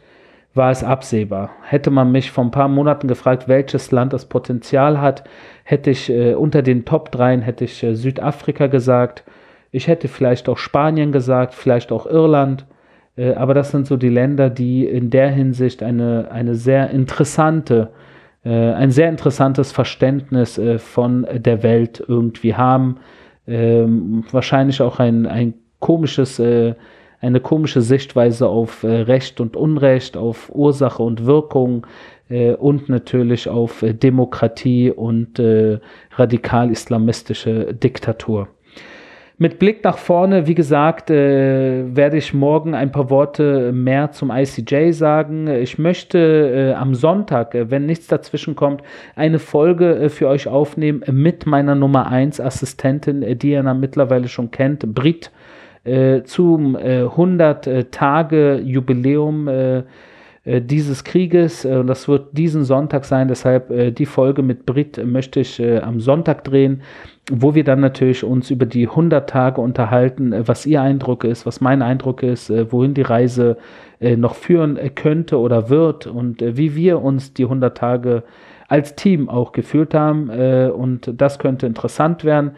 war 0.53 0.71
es 0.71 0.83
absehbar. 0.83 1.51
Hätte 1.63 1.91
man 1.91 2.11
mich 2.11 2.31
vor 2.31 2.43
ein 2.43 2.51
paar 2.51 2.67
Monaten 2.67 3.07
gefragt, 3.07 3.47
welches 3.47 3.91
Land 3.91 4.13
das 4.13 4.25
Potenzial 4.25 4.99
hat, 4.99 5.23
hätte 5.63 5.91
ich 5.91 6.09
äh, 6.09 6.33
unter 6.33 6.61
den 6.61 6.85
Top 6.85 7.11
3 7.11 7.41
hätte 7.41 7.65
ich 7.65 7.83
äh, 7.83 7.95
Südafrika 7.95 8.67
gesagt. 8.67 9.23
Ich 9.71 9.87
hätte 9.87 10.07
vielleicht 10.07 10.49
auch 10.49 10.57
Spanien 10.57 11.11
gesagt, 11.11 11.53
vielleicht 11.53 11.91
auch 11.91 12.05
Irland. 12.05 12.65
Äh, 13.15 13.35
aber 13.35 13.53
das 13.53 13.71
sind 13.71 13.85
so 13.85 13.95
die 13.97 14.09
Länder, 14.09 14.49
die 14.49 14.85
in 14.85 15.09
der 15.09 15.29
Hinsicht 15.29 15.83
eine, 15.83 16.29
eine 16.31 16.55
sehr 16.55 16.89
interessante, 16.89 17.91
äh, 18.43 18.49
ein 18.73 18.91
sehr 18.91 19.09
interessantes 19.09 19.71
Verständnis 19.71 20.57
äh, 20.57 20.79
von 20.79 21.27
der 21.31 21.61
Welt 21.61 22.03
irgendwie 22.07 22.55
haben. 22.55 22.97
Ähm, 23.47 24.23
wahrscheinlich 24.31 24.81
auch 24.81 24.99
ein, 24.99 25.27
ein 25.27 25.53
komisches, 25.79 26.39
äh, 26.39 26.75
eine 27.21 27.39
komische 27.39 27.81
Sichtweise 27.81 28.47
auf 28.47 28.83
äh, 28.83 28.87
Recht 28.87 29.41
und 29.41 29.55
Unrecht, 29.55 30.15
auf 30.17 30.49
Ursache 30.53 31.03
und 31.03 31.25
Wirkung 31.25 31.85
äh, 32.29 32.53
und 32.53 32.89
natürlich 32.89 33.49
auf 33.49 33.81
äh, 33.81 33.93
Demokratie 33.93 34.91
und 34.91 35.39
äh, 35.39 35.79
radikal-islamistische 36.15 37.73
Diktatur. 37.73 38.47
Mit 39.41 39.57
Blick 39.57 39.85
nach 39.85 39.97
vorne, 39.97 40.47
wie 40.47 40.55
gesagt, 40.55 41.09
äh, 41.09 41.95
werde 41.95 42.17
ich 42.17 42.33
morgen 42.33 42.75
ein 42.75 42.91
paar 42.91 43.09
Worte 43.09 43.71
mehr 43.71 44.11
zum 44.11 44.31
ICJ 44.31 44.91
sagen. 44.91 45.47
Ich 45.47 45.77
möchte 45.77 46.75
am 46.77 46.93
Sonntag, 46.93 47.55
wenn 47.57 47.85
nichts 47.85 48.07
dazwischen 48.07 48.57
kommt, 48.57 48.83
eine 49.15 49.39
Folge 49.39 50.09
für 50.09 50.27
euch 50.27 50.49
aufnehmen 50.49 51.03
mit 51.09 51.45
meiner 51.45 51.75
Nummer 51.75 52.07
1 52.07 52.41
Assistentin, 52.41 53.39
die 53.39 53.51
ihr 53.51 53.63
mittlerweile 53.73 54.27
schon 54.27 54.51
kennt, 54.51 54.93
Brit 54.93 55.31
äh, 55.89 56.23
zum 56.23 56.75
äh, 56.75 57.01
100 57.01 57.67
äh, 57.67 57.85
äh, 59.47 59.83
äh, 60.45 60.61
dieses 60.61 61.03
Krieges. 61.03 61.65
Und 61.65 61.87
das 61.87 62.07
wird 62.07 62.37
diesen 62.37 62.63
Sonntag 62.63 63.05
sein. 63.05 63.27
Deshalb 63.27 63.95
die 63.95 64.05
Folge 64.05 64.43
mit 64.43 64.65
Brit 64.65 65.03
möchte 65.03 65.39
ich 65.39 65.61
am 65.61 65.99
Sonntag 65.99 66.43
drehen, 66.43 66.81
wo 67.31 67.55
wir 67.55 67.63
dann 67.63 67.79
natürlich 67.81 68.23
uns 68.23 68.51
über 68.51 68.65
die 68.65 68.87
100 68.87 69.29
Tage 69.29 69.61
unterhalten, 69.61 70.33
was 70.47 70.65
ihr 70.65 70.81
Eindruck 70.81 71.23
ist, 71.23 71.45
was 71.45 71.61
mein 71.61 71.81
Eindruck 71.81 72.23
ist, 72.23 72.49
wohin 72.71 72.93
die 72.93 73.01
Reise 73.01 73.57
noch 73.99 74.35
führen 74.35 74.79
könnte 74.95 75.37
oder 75.39 75.69
wird 75.69 76.07
und 76.07 76.41
wie 76.41 76.75
wir 76.75 77.01
uns 77.01 77.33
die 77.33 77.43
100 77.43 77.77
Tage 77.77 78.23
als 78.67 78.95
Team 78.95 79.29
auch 79.29 79.51
gefühlt 79.51 79.93
haben. 79.93 80.29
und 80.71 81.11
das 81.17 81.37
könnte 81.37 81.67
interessant 81.67 82.23
werden. 82.23 82.51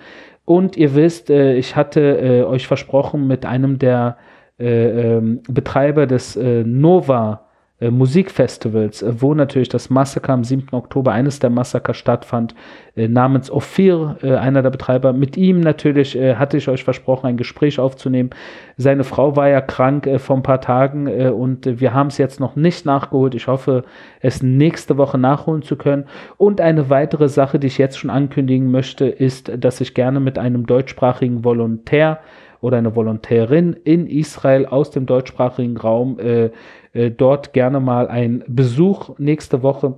Und 0.52 0.76
ihr 0.76 0.96
wisst, 0.96 1.30
äh, 1.30 1.56
ich 1.56 1.78
hatte 1.78 2.02
äh, 2.02 2.44
euch 2.44 2.68
versprochen, 2.68 3.26
mit 3.26 3.46
einem 3.46 3.80
der 3.80 4.18
äh, 4.60 5.16
ähm, 5.16 5.40
Betreiber 5.48 6.08
des 6.08 6.36
äh, 6.36 6.66
Nova 6.66 7.46
Musikfestivals, 7.90 9.02
äh, 9.02 9.22
wo 9.22 9.34
natürlich 9.34 9.70
das 9.70 9.90
Massaker 9.90 10.34
am 10.34 10.44
7. 10.44 10.68
Oktober, 10.74 11.12
eines 11.12 11.40
der 11.40 11.50
Massaker 11.50 11.94
stattfand, 11.94 12.54
äh, 12.96 13.08
namens 13.08 13.50
Ophir, 13.50 14.18
äh, 14.22 14.36
einer 14.36 14.62
der 14.62 14.70
Betreiber. 14.70 15.14
Mit 15.14 15.38
ihm 15.38 15.62
natürlich 15.62 16.16
äh, 16.16 16.36
hatte 16.36 16.58
ich 16.58 16.68
euch 16.68 16.84
versprochen, 16.84 17.28
ein 17.28 17.38
Gespräch 17.38 17.80
aufzunehmen. 17.80 18.30
Seine 18.78 19.04
Frau 19.04 19.36
war 19.36 19.50
ja 19.50 19.62
krank 19.62 20.06
äh, 20.06 20.20
vor 20.20 20.36
ein 20.36 20.44
paar 20.44 20.62
Tagen 20.62 21.08
und 21.32 21.80
wir 21.80 21.94
haben 21.94 22.08
es 22.08 22.18
jetzt 22.18 22.40
noch 22.40 22.56
nicht 22.56 22.86
nachgeholt. 22.86 23.34
Ich 23.34 23.48
hoffe, 23.48 23.84
es 24.20 24.44
nächste 24.44 24.98
Woche 24.98 25.18
nachholen 25.18 25.62
zu 25.62 25.76
können. 25.76 26.06
Und 26.38 26.62
eine 26.62 26.90
weitere 26.90 27.30
Sache, 27.30 27.60
die 27.60 27.68
ich 27.68 27.78
jetzt 27.78 27.98
schon 27.98 28.10
ankündigen 28.10 28.70
möchte, 28.70 29.06
ist, 29.06 29.52
dass 29.58 29.82
ich 29.82 29.94
gerne 29.94 30.20
mit 30.20 30.38
einem 30.38 30.66
deutschsprachigen 30.66 31.44
Volontär 31.44 32.20
oder 32.62 32.78
eine 32.78 32.96
Volontärin 32.96 33.74
in 33.84 34.08
Israel 34.08 34.66
aus 34.66 34.92
dem 34.92 35.06
deutschsprachigen 35.06 35.78
Raum 35.78 36.20
äh, 36.20 36.52
äh, 36.94 37.12
dort 37.12 37.54
gerne 37.54 37.80
mal 37.80 38.08
einen 38.08 38.44
Besuch 38.48 39.18
nächste 39.18 39.64
Woche 39.64 39.98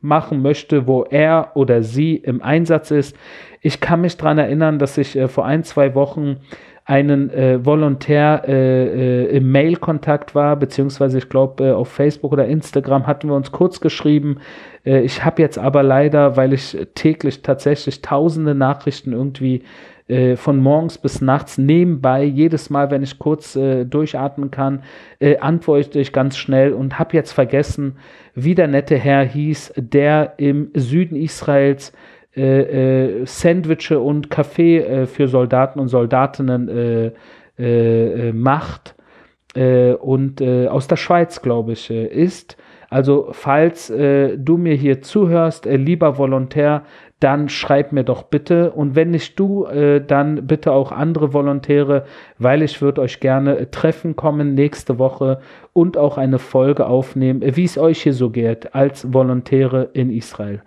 machen 0.00 0.42
möchte, 0.42 0.86
wo 0.86 1.02
er 1.02 1.52
oder 1.54 1.82
sie 1.82 2.16
im 2.16 2.42
Einsatz 2.42 2.90
ist. 2.90 3.16
Ich 3.60 3.80
kann 3.80 4.02
mich 4.02 4.16
daran 4.16 4.38
erinnern, 4.38 4.78
dass 4.78 4.98
ich 4.98 5.16
äh, 5.16 5.28
vor 5.28 5.46
ein, 5.46 5.64
zwei 5.64 5.94
Wochen 5.94 6.36
einen 6.86 7.30
äh, 7.30 7.64
Volontär 7.64 8.42
äh, 8.46 9.22
äh, 9.24 9.36
im 9.38 9.50
Mail-Kontakt 9.50 10.34
war, 10.34 10.56
beziehungsweise 10.56 11.16
ich 11.16 11.30
glaube 11.30 11.68
äh, 11.68 11.72
auf 11.72 11.88
Facebook 11.88 12.32
oder 12.32 12.46
Instagram 12.46 13.06
hatten 13.06 13.28
wir 13.28 13.34
uns 13.34 13.52
kurz 13.52 13.80
geschrieben. 13.80 14.36
Äh, 14.84 15.00
ich 15.00 15.24
habe 15.24 15.40
jetzt 15.40 15.58
aber 15.58 15.82
leider, 15.82 16.36
weil 16.36 16.52
ich 16.52 16.76
täglich 16.94 17.40
tatsächlich 17.40 18.02
tausende 18.02 18.54
Nachrichten 18.54 19.12
irgendwie 19.12 19.62
äh, 20.08 20.36
von 20.36 20.58
morgens 20.58 20.98
bis 20.98 21.20
nachts 21.20 21.58
nebenbei, 21.58 22.24
jedes 22.24 22.70
Mal, 22.70 22.90
wenn 22.90 23.02
ich 23.02 23.18
kurz 23.18 23.56
äh, 23.56 23.84
durchatmen 23.84 24.50
kann, 24.50 24.82
äh, 25.18 25.38
antworte 25.38 25.98
ich 25.98 26.12
ganz 26.12 26.36
schnell 26.36 26.72
und 26.72 26.98
habe 26.98 27.16
jetzt 27.16 27.32
vergessen, 27.32 27.96
wie 28.34 28.54
der 28.54 28.68
nette 28.68 28.96
Herr 28.96 29.24
hieß, 29.24 29.74
der 29.76 30.34
im 30.36 30.70
Süden 30.74 31.16
Israels 31.16 31.92
äh, 32.36 33.20
äh, 33.20 33.26
Sandwiche 33.26 34.00
und 34.00 34.28
Kaffee 34.28 34.78
äh, 34.78 35.06
für 35.06 35.28
Soldaten 35.28 35.78
und 35.78 35.86
Soldatinnen 35.88 36.68
äh, 36.68 37.12
äh, 37.58 38.32
macht 38.32 38.96
und 39.56 40.42
aus 40.42 40.88
der 40.88 40.96
Schweiz, 40.96 41.40
glaube 41.40 41.74
ich, 41.74 41.88
ist. 41.88 42.56
Also 42.90 43.28
falls 43.30 43.86
du 43.86 44.56
mir 44.56 44.74
hier 44.74 45.00
zuhörst, 45.00 45.64
lieber 45.66 46.18
Volontär, 46.18 46.82
dann 47.24 47.48
schreib 47.48 47.92
mir 47.92 48.04
doch 48.04 48.24
bitte. 48.24 48.72
Und 48.72 48.94
wenn 48.96 49.10
nicht 49.10 49.40
du, 49.40 49.64
äh, 49.64 50.04
dann 50.04 50.46
bitte 50.46 50.72
auch 50.72 50.92
andere 50.92 51.32
Volontäre, 51.32 52.04
weil 52.38 52.60
ich 52.60 52.82
würde 52.82 53.00
euch 53.00 53.18
gerne 53.18 53.56
äh, 53.56 53.66
treffen 53.66 54.14
kommen 54.14 54.52
nächste 54.52 54.98
Woche 54.98 55.40
und 55.72 55.96
auch 55.96 56.18
eine 56.18 56.38
Folge 56.38 56.86
aufnehmen, 56.86 57.40
äh, 57.40 57.56
wie 57.56 57.64
es 57.64 57.78
euch 57.78 58.02
hier 58.02 58.12
so 58.12 58.28
geht 58.28 58.74
als 58.74 59.14
Volontäre 59.14 59.88
in 59.94 60.10
Israel. 60.10 60.60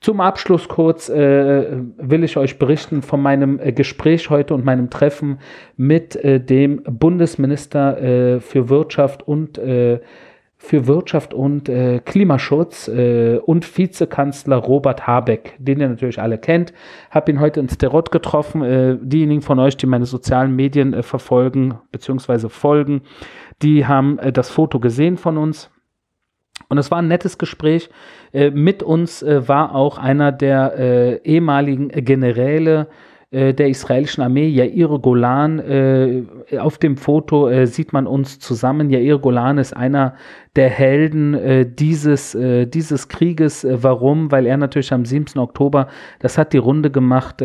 Zum 0.00 0.20
Abschluss 0.20 0.68
kurz 0.68 1.08
äh, 1.08 1.66
will 1.96 2.22
ich 2.22 2.36
euch 2.36 2.60
berichten 2.60 3.02
von 3.02 3.20
meinem 3.20 3.58
äh, 3.58 3.72
Gespräch 3.72 4.30
heute 4.30 4.54
und 4.54 4.64
meinem 4.64 4.90
Treffen 4.90 5.40
mit 5.76 6.14
äh, 6.14 6.38
dem 6.38 6.80
Bundesminister 6.84 8.38
für 8.40 8.68
Wirtschaft 8.68 9.26
und 9.26 9.58
äh, 9.58 9.98
für 10.60 10.88
Wirtschaft 10.88 11.32
und 11.32 11.68
äh, 11.68 12.00
Klimaschutz 12.04 12.88
äh, 12.88 13.38
und 13.38 13.78
Vizekanzler 13.78 14.56
Robert 14.56 15.06
Habeck, 15.06 15.54
den 15.58 15.80
ihr 15.80 15.88
natürlich 15.88 16.20
alle 16.20 16.36
kennt. 16.36 16.72
Habe 17.10 17.30
ihn 17.30 17.38
heute 17.38 17.60
in 17.60 17.68
Sterot 17.68 18.10
getroffen. 18.10 18.62
Äh, 18.62 18.98
diejenigen 19.00 19.40
von 19.40 19.60
euch, 19.60 19.76
die 19.76 19.86
meine 19.86 20.04
sozialen 20.04 20.54
Medien 20.56 20.94
äh, 20.94 21.04
verfolgen 21.04 21.78
bzw. 21.92 22.48
folgen, 22.48 23.02
die 23.62 23.86
haben 23.86 24.18
äh, 24.18 24.32
das 24.32 24.50
Foto 24.50 24.80
gesehen 24.80 25.16
von 25.16 25.38
uns. 25.38 25.70
Und 26.68 26.76
es 26.76 26.90
war 26.90 26.98
ein 26.98 27.08
nettes 27.08 27.38
Gespräch. 27.38 27.88
Äh, 28.32 28.50
mit 28.50 28.82
uns 28.82 29.24
war 29.24 29.76
auch 29.76 29.96
einer 29.96 30.32
der 30.32 31.24
ehemaligen 31.24 31.88
Generäle 31.88 32.88
der 33.30 33.68
israelischen 33.68 34.22
Armee, 34.22 34.48
Yair 34.48 34.98
Golan. 34.98 35.58
Äh, 35.58 36.22
auf 36.58 36.78
dem 36.78 36.96
Foto 36.96 37.48
äh, 37.48 37.66
sieht 37.66 37.92
man 37.92 38.06
uns 38.06 38.38
zusammen. 38.38 38.88
Yair 38.88 39.18
Golan 39.18 39.58
ist 39.58 39.76
einer 39.76 40.14
der 40.58 40.70
Helden 40.70 41.34
äh, 41.34 41.64
dieses, 41.64 42.34
äh, 42.34 42.66
dieses 42.66 43.06
Krieges. 43.06 43.62
Äh, 43.62 43.80
warum? 43.80 44.32
Weil 44.32 44.44
er 44.44 44.56
natürlich 44.56 44.92
am 44.92 45.04
7. 45.04 45.38
Oktober, 45.38 45.86
das 46.18 46.36
hat 46.36 46.52
die 46.52 46.58
Runde 46.58 46.90
gemacht, 46.90 47.40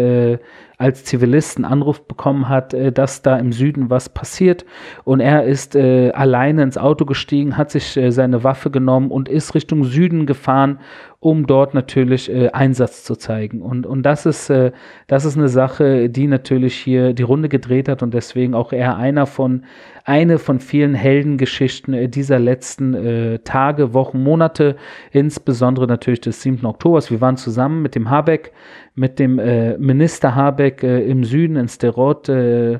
als 0.77 1.03
Zivilist 1.05 1.57
einen 1.57 1.65
Anruf 1.65 2.07
bekommen 2.07 2.49
hat, 2.49 2.75
dass 2.97 3.21
da 3.21 3.37
im 3.37 3.51
Süden 3.51 3.91
was 3.91 4.09
passiert. 4.09 4.65
Und 5.03 5.19
er 5.19 5.43
ist 5.43 5.75
alleine 5.75 6.63
ins 6.63 6.77
Auto 6.77 7.05
gestiegen, 7.05 7.55
hat 7.55 7.69
sich 7.69 7.99
seine 8.09 8.43
Waffe 8.43 8.71
genommen 8.71 9.11
und 9.11 9.29
ist 9.29 9.53
Richtung 9.53 9.83
Süden 9.83 10.25
gefahren 10.25 10.79
um 11.23 11.47
dort 11.47 11.73
natürlich 11.73 12.29
äh, 12.29 12.49
Einsatz 12.49 13.05
zu 13.05 13.15
zeigen. 13.15 13.61
Und, 13.61 13.85
und 13.85 14.03
das, 14.03 14.25
ist, 14.25 14.49
äh, 14.49 14.73
das 15.07 15.23
ist 15.23 15.37
eine 15.37 15.47
Sache, 15.47 16.09
die 16.09 16.27
natürlich 16.27 16.75
hier 16.75 17.13
die 17.13 17.23
Runde 17.23 17.47
gedreht 17.47 17.87
hat 17.87 18.03
und 18.03 18.13
deswegen 18.13 18.53
auch 18.53 18.73
eher 18.73 18.97
einer 18.97 19.25
von, 19.25 19.63
eine 20.03 20.37
von 20.37 20.59
vielen 20.59 20.93
Heldengeschichten 20.93 21.93
äh, 21.93 22.09
dieser 22.09 22.39
letzten 22.39 22.93
äh, 23.03 23.39
Tage, 23.39 23.93
Wochen, 23.93 24.21
Monate, 24.21 24.75
insbesondere 25.11 25.87
natürlich 25.87 26.21
des 26.21 26.41
7. 26.41 26.65
Oktobers. 26.65 27.11
Wir 27.11 27.21
waren 27.21 27.37
zusammen 27.37 27.81
mit 27.81 27.95
dem 27.95 28.09
Habeck, 28.09 28.51
mit 28.95 29.19
dem 29.19 29.39
äh, 29.39 29.77
Minister 29.77 30.35
Habeck 30.35 30.83
äh, 30.83 31.03
im 31.05 31.23
Süden 31.23 31.55
in 31.55 31.67
Sterot, 31.67 32.29
äh, 32.29 32.79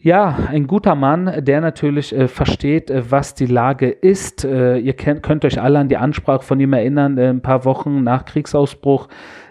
ja, 0.00 0.36
ein 0.48 0.66
guter 0.66 0.94
Mann, 0.94 1.44
der 1.44 1.60
natürlich 1.60 2.16
äh, 2.16 2.26
versteht, 2.26 2.90
äh, 2.90 3.10
was 3.10 3.34
die 3.34 3.46
Lage 3.46 3.90
ist. 3.90 4.44
Ihr 4.44 4.94
kennt, 4.94 5.22
könnt 5.22 5.44
euch 5.44 5.60
alle 5.60 5.78
an 5.78 5.88
die 5.88 5.96
Ansprache 5.96 6.42
von 6.42 6.58
ihm 6.60 6.72
erinnern, 6.72 7.18
ein 7.18 7.42
paar 7.42 7.64
Wochen 7.64 8.02
nach 8.02 8.24
Kriegsausbruch. 8.24 9.08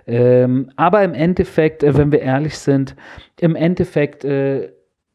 Ähm, 0.08 0.72
aber 0.76 1.04
im 1.04 1.14
Endeffekt, 1.14 1.84
wenn 1.84 2.12
wir 2.12 2.22
ehrlich 2.22 2.58
sind, 2.58 2.96
im 3.40 3.56
Endeffekt 3.56 4.26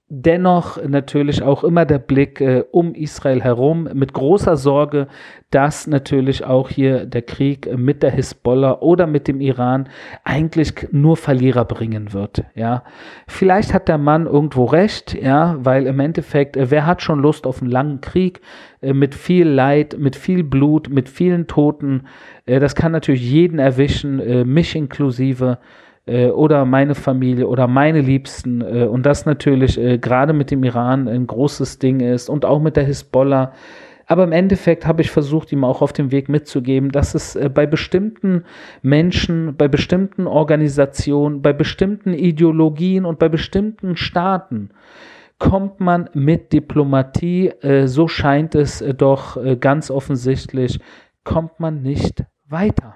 dennoch 0.08 0.80
natürlich 0.86 1.42
auch 1.42 1.64
immer 1.64 1.84
der 1.84 1.98
Blick 1.98 2.40
äh, 2.40 2.62
um 2.70 2.94
Israel 2.94 3.42
herum 3.42 3.88
mit 3.92 4.12
großer 4.12 4.56
Sorge, 4.56 5.08
dass 5.50 5.88
natürlich 5.88 6.44
auch 6.44 6.68
hier 6.68 7.06
der 7.06 7.22
Krieg 7.22 7.76
mit 7.76 8.04
der 8.04 8.12
Hisbollah 8.12 8.78
oder 8.80 9.08
mit 9.08 9.26
dem 9.26 9.40
Iran 9.40 9.88
eigentlich 10.22 10.88
nur 10.92 11.16
Verlierer 11.16 11.64
bringen 11.64 12.12
wird. 12.12 12.44
Ja, 12.54 12.84
vielleicht 13.26 13.74
hat 13.74 13.88
der 13.88 13.98
Mann 13.98 14.26
irgendwo 14.26 14.66
recht, 14.66 15.14
ja, 15.14 15.56
weil 15.58 15.86
im 15.86 15.98
Endeffekt, 15.98 16.56
äh, 16.56 16.70
wer 16.70 16.86
hat 16.86 17.02
schon 17.02 17.20
Lust 17.20 17.44
auf 17.44 17.60
einen 17.60 17.70
langen 17.70 18.00
Krieg 18.00 18.40
äh, 18.82 18.92
mit 18.92 19.14
viel 19.14 19.48
Leid, 19.48 19.96
mit 19.98 20.14
viel 20.14 20.44
Blut, 20.44 20.88
mit 20.88 21.08
vielen 21.08 21.48
Toten? 21.48 22.06
Äh, 22.44 22.60
das 22.60 22.76
kann 22.76 22.92
natürlich 22.92 23.28
jeden 23.28 23.58
erwischen, 23.58 24.20
äh, 24.20 24.44
mich 24.44 24.76
inklusive 24.76 25.58
äh, 26.06 26.28
oder 26.28 26.64
meine 26.64 26.94
Familie 26.94 27.48
oder 27.48 27.66
meine 27.66 28.00
Liebsten 28.00 28.62
äh, 28.62 28.84
und 28.84 29.04
das 29.04 29.26
natürlich 29.26 29.78
äh, 29.78 29.98
gerade 29.98 30.32
mit 30.32 30.50
dem 30.50 30.64
Iran 30.64 31.08
ein 31.08 31.26
großes 31.26 31.78
Ding 31.78 32.00
ist 32.00 32.28
und 32.28 32.44
auch 32.44 32.60
mit 32.60 32.76
der 32.76 32.84
Hisbollah. 32.84 33.52
Aber 34.08 34.22
im 34.22 34.30
Endeffekt 34.30 34.86
habe 34.86 35.02
ich 35.02 35.10
versucht, 35.10 35.50
ihm 35.50 35.64
auch 35.64 35.82
auf 35.82 35.92
dem 35.92 36.12
Weg 36.12 36.28
mitzugeben, 36.28 36.92
dass 36.92 37.14
es 37.14 37.34
äh, 37.34 37.50
bei 37.52 37.66
bestimmten 37.66 38.44
Menschen, 38.82 39.56
bei 39.56 39.66
bestimmten 39.66 40.28
Organisationen, 40.28 41.42
bei 41.42 41.52
bestimmten 41.52 42.14
Ideologien 42.14 43.04
und 43.04 43.18
bei 43.18 43.28
bestimmten 43.28 43.96
Staaten 43.96 44.70
kommt 45.38 45.80
man 45.80 46.08
mit 46.14 46.52
Diplomatie, 46.52 47.48
äh, 47.60 47.88
so 47.88 48.08
scheint 48.08 48.54
es 48.54 48.82
doch 48.96 49.36
ganz 49.60 49.90
offensichtlich, 49.90 50.78
kommt 51.24 51.60
man 51.60 51.82
nicht 51.82 52.24
weiter 52.48 52.94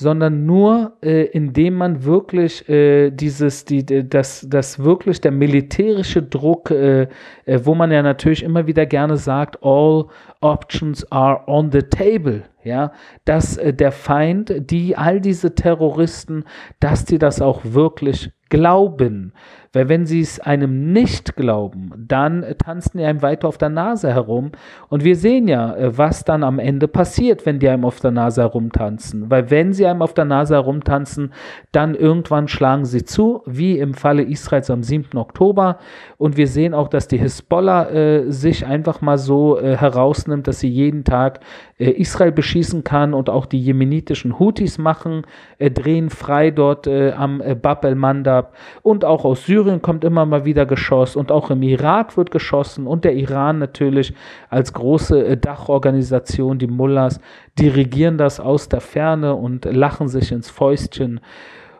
sondern 0.00 0.46
nur 0.46 0.96
äh, 1.02 1.24
indem 1.26 1.74
man 1.74 2.04
wirklich 2.04 2.66
äh, 2.70 3.10
dieses, 3.10 3.66
die, 3.66 3.84
das, 3.84 4.46
das 4.48 4.82
wirklich 4.82 5.20
der 5.20 5.30
militärische 5.30 6.22
Druck, 6.22 6.70
äh, 6.70 7.02
äh, 7.44 7.60
wo 7.64 7.74
man 7.74 7.92
ja 7.92 8.02
natürlich 8.02 8.42
immer 8.42 8.66
wieder 8.66 8.86
gerne 8.86 9.18
sagt, 9.18 9.58
all 9.62 10.06
options 10.40 11.04
are 11.12 11.42
on 11.46 11.70
the 11.70 11.82
table, 11.82 12.44
ja, 12.64 12.92
dass 13.26 13.58
äh, 13.58 13.74
der 13.74 13.92
Feind, 13.92 14.70
die 14.70 14.96
all 14.96 15.20
diese 15.20 15.54
Terroristen, 15.54 16.44
dass 16.80 17.04
die 17.04 17.18
das 17.18 17.42
auch 17.42 17.60
wirklich 17.62 18.32
glauben. 18.48 19.34
Weil 19.72 19.88
wenn 19.88 20.04
sie 20.04 20.20
es 20.20 20.40
einem 20.40 20.92
nicht 20.92 21.36
glauben, 21.36 21.92
dann 21.96 22.44
tanzen 22.58 22.98
die 22.98 23.04
einem 23.04 23.22
weiter 23.22 23.46
auf 23.46 23.56
der 23.56 23.68
Nase 23.68 24.12
herum. 24.12 24.50
Und 24.88 25.04
wir 25.04 25.14
sehen 25.14 25.46
ja, 25.46 25.76
äh, 25.76 25.96
was 25.96 26.24
dann 26.24 26.42
am 26.42 26.58
Ende 26.58 26.88
passiert, 26.88 27.46
wenn 27.46 27.60
die 27.60 27.68
einem 27.68 27.84
auf 27.84 28.00
der 28.00 28.10
Nase 28.10 28.40
herumtanzen. 28.42 29.30
Weil 29.30 29.48
wenn 29.52 29.72
sie 29.72 29.86
einem 29.86 30.02
auf 30.02 30.12
der 30.12 30.24
Nase 30.24 30.54
herumtanzen, 30.54 31.32
dann 31.70 31.94
irgendwann 31.94 32.48
schlagen 32.48 32.84
sie 32.84 33.04
zu, 33.04 33.42
wie 33.46 33.78
im 33.78 33.94
Falle 33.94 34.24
Israels 34.24 34.70
am 34.70 34.82
7. 34.82 35.16
Oktober. 35.16 35.78
Und 36.18 36.36
wir 36.36 36.48
sehen 36.48 36.74
auch, 36.74 36.88
dass 36.88 37.06
die 37.06 37.18
Hisbollah 37.18 37.90
äh, 37.90 38.30
sich 38.32 38.66
einfach 38.66 39.02
mal 39.02 39.18
so 39.18 39.56
äh, 39.56 39.76
herausnimmt, 39.76 40.48
dass 40.48 40.58
sie 40.58 40.68
jeden 40.68 41.04
Tag 41.04 41.38
äh, 41.78 41.90
Israel 41.90 42.32
beschießen 42.32 42.82
kann 42.82 43.14
und 43.14 43.30
auch 43.30 43.46
die 43.46 43.60
jemenitischen 43.60 44.40
Houthis 44.40 44.78
machen, 44.78 45.22
äh, 45.58 45.70
drehen 45.70 46.10
frei 46.10 46.50
dort 46.50 46.88
äh, 46.88 47.12
am 47.12 47.40
Bab 47.62 47.84
el-Mandab. 47.84 48.52
Und 48.82 49.04
auch 49.04 49.24
aus 49.24 49.46
Syrien 49.46 49.59
Syrien 49.60 49.82
kommt 49.82 50.04
immer 50.04 50.24
mal 50.24 50.46
wieder 50.46 50.64
Geschoss 50.64 51.16
und 51.16 51.30
auch 51.30 51.50
im 51.50 51.62
Irak 51.62 52.16
wird 52.16 52.30
geschossen 52.30 52.86
und 52.86 53.04
der 53.04 53.14
Iran 53.14 53.58
natürlich 53.58 54.14
als 54.48 54.72
große 54.72 55.22
äh, 55.26 55.36
Dachorganisation, 55.36 56.58
die 56.58 56.66
Mullahs, 56.66 57.20
dirigieren 57.58 58.16
das 58.16 58.40
aus 58.40 58.70
der 58.70 58.80
Ferne 58.80 59.34
und 59.34 59.66
lachen 59.66 60.08
sich 60.08 60.32
ins 60.32 60.48
Fäustchen. 60.48 61.20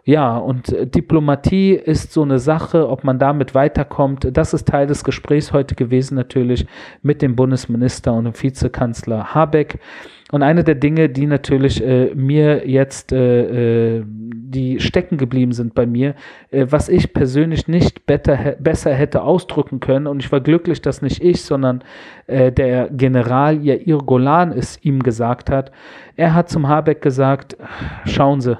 Ja, 0.04 0.36
und 0.36 0.70
äh, 0.70 0.86
Diplomatie 0.86 1.72
ist 1.72 2.12
so 2.12 2.20
eine 2.20 2.38
Sache, 2.38 2.86
ob 2.86 3.02
man 3.02 3.18
damit 3.18 3.54
weiterkommt. 3.54 4.28
Das 4.30 4.52
ist 4.52 4.68
Teil 4.68 4.86
des 4.86 5.02
Gesprächs 5.02 5.54
heute 5.54 5.74
gewesen, 5.74 6.16
natürlich 6.16 6.66
mit 7.00 7.22
dem 7.22 7.34
Bundesminister 7.34 8.12
und 8.12 8.24
dem 8.24 8.34
Vizekanzler 8.34 9.34
Habeck. 9.34 9.78
Und 10.30 10.42
eine 10.42 10.62
der 10.62 10.76
Dinge, 10.76 11.08
die 11.08 11.26
natürlich 11.26 11.84
äh, 11.84 12.14
mir 12.14 12.68
jetzt, 12.68 13.12
äh, 13.12 13.98
äh, 13.98 14.04
die 14.06 14.80
stecken 14.80 15.16
geblieben 15.16 15.52
sind 15.52 15.74
bei 15.74 15.86
mir, 15.86 16.14
äh, 16.50 16.66
was 16.68 16.88
ich 16.88 17.12
persönlich 17.12 17.66
nicht 17.66 18.06
better, 18.06 18.56
besser 18.58 18.94
hätte 18.94 19.22
ausdrücken 19.22 19.80
können, 19.80 20.06
und 20.06 20.22
ich 20.22 20.30
war 20.30 20.40
glücklich, 20.40 20.80
dass 20.82 21.02
nicht 21.02 21.22
ich, 21.22 21.42
sondern 21.42 21.82
äh, 22.26 22.52
der 22.52 22.88
General 22.90 23.60
Yair 23.60 23.98
Golan 23.98 24.52
es 24.52 24.78
ihm 24.84 25.02
gesagt 25.02 25.50
hat. 25.50 25.72
Er 26.16 26.34
hat 26.34 26.48
zum 26.48 26.68
Habeck 26.68 27.02
gesagt, 27.02 27.56
schauen 28.04 28.40
Sie, 28.40 28.56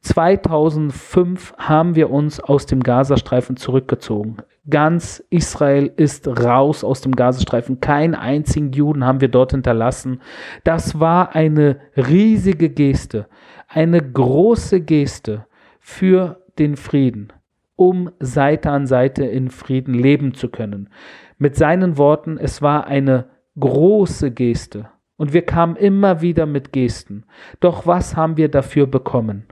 2005 0.00 1.54
haben 1.58 1.94
wir 1.94 2.10
uns 2.10 2.40
aus 2.40 2.66
dem 2.66 2.82
Gazastreifen 2.82 3.56
zurückgezogen. 3.56 4.38
Ganz 4.70 5.24
Israel 5.28 5.92
ist 5.96 6.28
raus 6.28 6.84
aus 6.84 7.00
dem 7.00 7.16
Gazastreifen. 7.16 7.80
Keinen 7.80 8.14
einzigen 8.14 8.70
Juden 8.72 9.04
haben 9.04 9.20
wir 9.20 9.28
dort 9.28 9.50
hinterlassen. 9.50 10.20
Das 10.62 11.00
war 11.00 11.34
eine 11.34 11.80
riesige 11.96 12.70
Geste, 12.70 13.26
eine 13.66 14.00
große 14.00 14.80
Geste 14.80 15.46
für 15.80 16.40
den 16.60 16.76
Frieden, 16.76 17.32
um 17.74 18.12
Seite 18.20 18.70
an 18.70 18.86
Seite 18.86 19.24
in 19.24 19.50
Frieden 19.50 19.94
leben 19.94 20.34
zu 20.34 20.48
können. 20.48 20.90
Mit 21.38 21.56
seinen 21.56 21.98
Worten, 21.98 22.38
es 22.38 22.62
war 22.62 22.86
eine 22.86 23.26
große 23.58 24.30
Geste. 24.30 24.88
Und 25.16 25.32
wir 25.32 25.42
kamen 25.42 25.76
immer 25.76 26.20
wieder 26.20 26.46
mit 26.46 26.72
Gesten. 26.72 27.24
Doch 27.58 27.86
was 27.86 28.16
haben 28.16 28.36
wir 28.36 28.48
dafür 28.48 28.86
bekommen? 28.86 29.46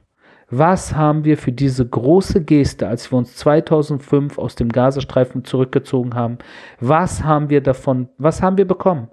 Was 0.53 0.97
haben 0.97 1.25
wir 1.25 1.39
für 1.39 1.53
diese 1.53 1.87
große 1.87 2.43
Geste, 2.43 2.89
als 2.89 3.13
wir 3.13 3.19
uns 3.19 3.37
2005 3.37 4.37
aus 4.37 4.57
dem 4.57 4.69
Gazastreifen 4.69 5.45
zurückgezogen 5.45 6.15
haben, 6.15 6.39
was 6.81 7.23
haben 7.23 7.51
wir 7.51 7.61
davon, 7.61 8.09
was 8.19 8.43
haben 8.43 8.59
wir 8.59 8.67
bekommen? 8.67 9.09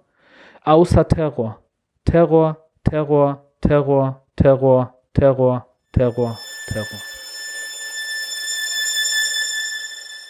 Außer 0.63 1.07
Terror. 1.07 1.59
Terror, 2.05 2.57
Terror, 2.83 3.43
Terror, 3.61 4.23
Terror, 4.35 4.93
Terror, 5.13 5.67
Terror, 5.91 6.37
Terror. 6.67 7.01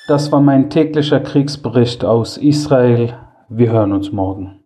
Das 0.10 0.32
war 0.32 0.42
mein 0.42 0.70
täglicher 0.70 1.22
Kriegsbericht 1.22 2.04
aus 2.04 2.38
Israel. 2.38 3.14
Wir 3.48 3.72
hören 3.72 3.94
uns 3.94 4.12
morgen. 4.12 4.57